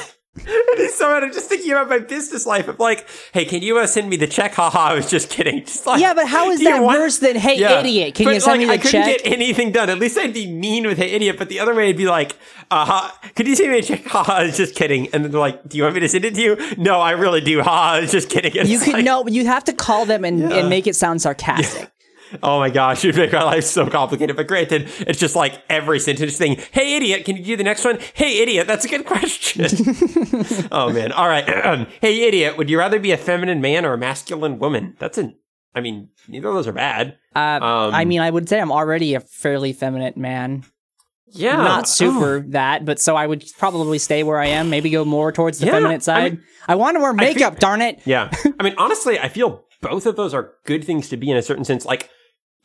[0.98, 1.08] So.
[1.18, 2.68] I'm just thinking about my business life.
[2.68, 4.54] I'm like, hey, can you uh, send me the check?
[4.54, 5.60] Haha, I was just kidding.
[5.66, 7.80] Just like, yeah, but how is that want- worse than hey, Yeah.
[7.80, 8.16] idiot?
[8.16, 9.24] Can But, you send like, me I couldn't check?
[9.24, 9.90] get anything done.
[9.90, 12.34] At least I'd be mean with hey idiot, but the other way I'd be like,
[12.72, 14.06] uh, ha, could you send me a check?
[14.08, 15.08] Ha, I was just kidding.
[15.14, 16.76] And then they're like, do you want me to send it to you?
[16.78, 17.62] No, I really do.
[17.62, 18.58] Ha, I was just kidding.
[18.58, 20.96] And you could like, no, but you have to call them and, and make it
[20.96, 21.90] sound sarcastic.
[22.44, 24.36] Oh my gosh, you'd make my life so complicated.
[24.36, 26.58] But granted, it's just like every sentence thing.
[26.72, 28.00] Hey idiot, can you do the next one?
[28.14, 29.66] Hey idiot, that's a good question.
[30.72, 31.12] oh man.
[31.12, 31.88] All right.
[32.02, 34.96] hey idiot, would you rather be a feminine man or a masculine woman?
[35.00, 35.36] That's an
[35.76, 37.18] I mean, neither of those are bad.
[37.36, 40.64] Uh, Um, I mean, I would say I'm already a fairly feminine man.
[41.30, 41.58] Yeah.
[41.58, 44.70] Not super that, but so I would probably stay where I am.
[44.70, 46.34] Maybe go more towards the Yeah, feminine I side.
[46.34, 47.60] mean- I, want to wear I feel- makeup.
[47.60, 48.00] darn it!
[48.06, 48.32] Yeah.
[48.60, 51.42] I mean, honestly, I feel both of those are good things to be in a
[51.42, 51.86] certain sense.
[51.86, 52.10] Like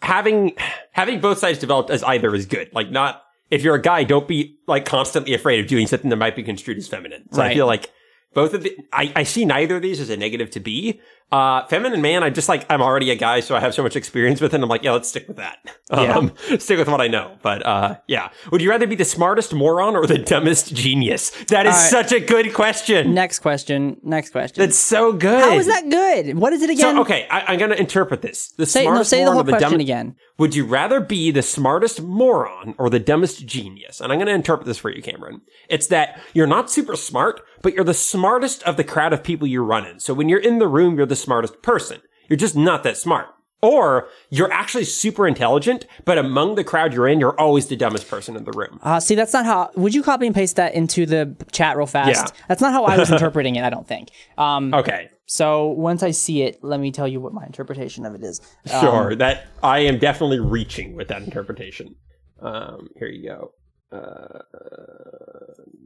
[0.02, 0.54] having
[0.90, 2.70] having both sides developed as either is good.
[2.72, 6.16] Like not if you're a guy, don't be like constantly afraid of doing something that
[6.16, 7.24] might be construed as feminine.
[7.32, 7.90] So I feel like
[8.34, 11.00] both of the I, I see neither of these as a negative to be.
[11.30, 13.96] Uh feminine man, I just like I'm already a guy, so I have so much
[13.96, 14.62] experience with it.
[14.62, 15.58] I'm like, yeah, let's stick with that.
[15.90, 16.16] Yeah.
[16.16, 17.38] Um stick with what I know.
[17.42, 18.30] But uh yeah.
[18.50, 21.30] Would you rather be the smartest moron or the dumbest genius?
[21.46, 21.90] That is right.
[21.90, 23.14] such a good question.
[23.14, 23.96] Next question.
[24.02, 24.60] Next question.
[24.60, 25.42] That's so good.
[25.42, 26.36] How is that good?
[26.36, 26.96] What is it again?
[26.96, 28.48] So okay, I, I'm gonna interpret this.
[28.52, 28.90] The say no.
[28.90, 30.16] smartest Say the moron whole or the question dumb- again.
[30.38, 34.00] Would you rather be the smartest moron or the dumbest genius?
[34.00, 35.42] And I'm gonna interpret this for you, Cameron.
[35.68, 39.46] It's that you're not super smart, but you're the smartest of the crowd of people
[39.46, 40.00] you run in.
[40.00, 42.00] So when you're in the room, you're the smartest person.
[42.28, 43.28] You're just not that smart.
[43.62, 48.08] Or you're actually super intelligent, but among the crowd you're in, you're always the dumbest
[48.08, 48.80] person in the room.
[48.82, 49.70] Uh, see, that's not how.
[49.76, 52.34] Would you copy and paste that into the chat real fast?
[52.34, 52.40] Yeah.
[52.48, 53.62] That's not how I was interpreting it.
[53.64, 54.08] I don't think.
[54.36, 55.10] Um, Okay.
[55.26, 58.40] so once I see it, let me tell you what my interpretation of it is.
[58.72, 59.14] Um, Sure.
[59.16, 61.94] that I am definitely reaching with that interpretation.
[62.40, 63.52] Um, here you go.
[63.96, 64.38] Uh,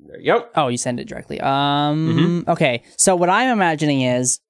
[0.06, 0.48] there you go.
[0.54, 1.40] Oh, you send it directly.
[1.42, 2.44] Um.
[2.48, 2.82] Okay.
[2.96, 4.40] So what I'm imagining is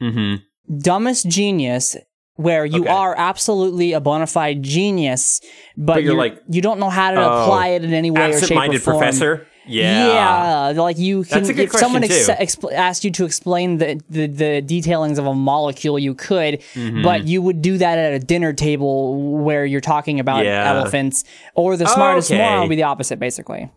[0.00, 0.76] Mm-hmm.
[0.78, 1.94] dumbest genius
[2.40, 2.90] where you Okay.
[2.90, 5.40] are absolutely a bona fide genius,
[5.76, 8.32] but, you're you're like- you don't know how to Oh, apply it in any way
[8.32, 8.98] or shape or form.
[8.98, 9.46] professor.
[9.66, 10.72] Yeah.
[10.72, 11.38] Yeah, like you can.
[11.38, 15.18] That's a good if someone ex- expl- asked you to explain the, the the detailings
[15.18, 17.02] of a molecule, you could, Mm-hmm.
[17.02, 20.68] but you would do that at a dinner table where you're talking about Yeah.
[20.74, 21.24] elephants.
[21.54, 22.38] Or the smartest Okay.
[22.42, 23.68] moron would be the opposite, basically.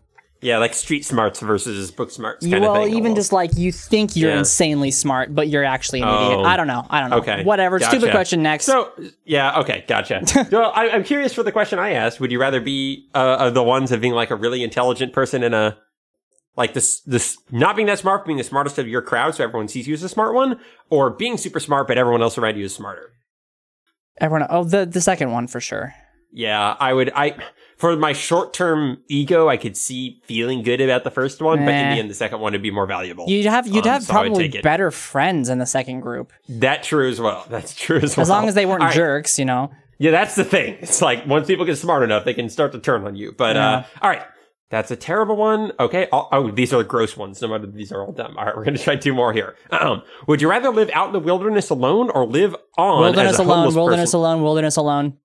[0.44, 2.90] Yeah, like street smarts versus book smarts You, kind well, of thing.
[2.92, 3.16] even almost.
[3.16, 4.40] just like you think you're Yeah.
[4.40, 6.32] insanely smart, but you're actually an Oh.
[6.32, 6.46] idiot.
[6.46, 6.86] I don't know.
[6.90, 7.16] I don't know.
[7.18, 7.42] Okay.
[7.44, 7.80] Whatever.
[7.80, 8.42] Stupid question.
[8.42, 8.66] Next.
[8.66, 8.90] So
[9.24, 10.22] yeah, okay, gotcha.
[10.52, 12.20] well, I, I'm curious for the question I asked.
[12.20, 15.54] Would you rather be uh, the ones of being like a really intelligent person in
[15.54, 15.78] a
[16.56, 19.44] like this this not being that smart, but being the smartest of your crowd, so
[19.44, 22.58] everyone sees you as a smart one, or being super smart but everyone else around
[22.58, 23.10] you is smarter?
[24.20, 24.46] Everyone.
[24.50, 25.94] Oh, the the second one for sure.
[26.36, 27.10] Yeah, I would.
[27.14, 27.36] I
[27.76, 31.68] for my short term ego, I could see feeling good about the first one, but
[31.68, 31.94] in Eh.
[31.94, 33.26] the end, the second one would be more valuable.
[33.28, 37.08] You'd have you'd Um, have so probably better friends in the second group that true
[37.08, 37.46] as well.
[37.48, 38.22] That's true as well.
[38.22, 38.94] as long as they weren't All right.
[38.96, 39.38] jerks.
[39.38, 39.70] You know.
[39.98, 40.76] Yeah, that's the thing.
[40.80, 43.32] It's like once people get smart enough, they can start to turn on you.
[43.36, 44.22] But uh, all right,
[44.70, 45.70] that's a terrible one.
[45.78, 46.08] Okay.
[46.12, 47.40] Oh, oh, these are the gross ones.
[47.40, 48.36] No matter these are all dumb.
[48.36, 49.54] All right, we're gonna try two more here.
[49.70, 53.38] Um, would you rather live out in the wilderness alone or live on Wilderness as
[53.38, 53.72] a alone.
[53.72, 54.18] Wilderness person?
[54.18, 54.42] alone.
[54.42, 55.18] Wilderness alone.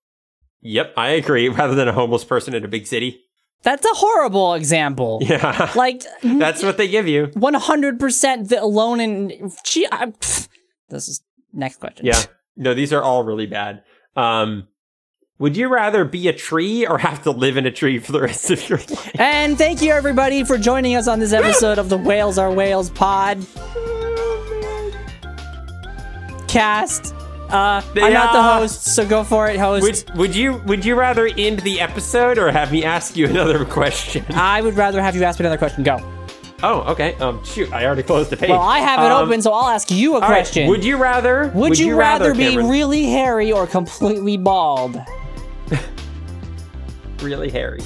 [0.62, 1.49] Yep, I agree.
[1.60, 3.22] Rather than a homeless person in a big city.
[3.62, 5.20] That's a horrible example.
[5.26, 7.30] Yeah, Like that's what they give you.
[7.34, 9.51] one hundred percent the alone in.
[9.66, 10.47] Gee, I, pff.
[10.89, 11.22] this is
[11.53, 12.05] next question.
[12.05, 12.22] Yeah.
[12.62, 13.84] No, these are all really bad.
[14.18, 14.68] Um,
[15.38, 18.20] would you rather be a tree or have to live in a tree for the
[18.20, 19.12] rest of your life?
[19.18, 22.89] And thank you everybody for joining us on this episode of the Whales Are Whales
[22.89, 23.38] pod
[26.49, 27.14] cast.
[27.52, 28.60] Uh, I'm not the Yeah.
[28.60, 29.82] host, so go for it, host.
[30.12, 33.66] Would would you would you rather end the episode or have me ask you another
[33.66, 34.24] question?
[34.34, 35.84] I would rather have you ask me another question.
[35.84, 35.97] Go.
[36.62, 37.14] Oh, okay.
[37.16, 38.50] Um, shoot, I already closed the page.
[38.50, 40.68] Well, I have it Um, open, so I'll ask you a all right, question.
[40.68, 41.52] Would you rather?
[41.56, 42.68] Would you, rather, be Cameron?
[42.70, 45.02] really hairy or completely bald?
[47.22, 47.80] really hairy?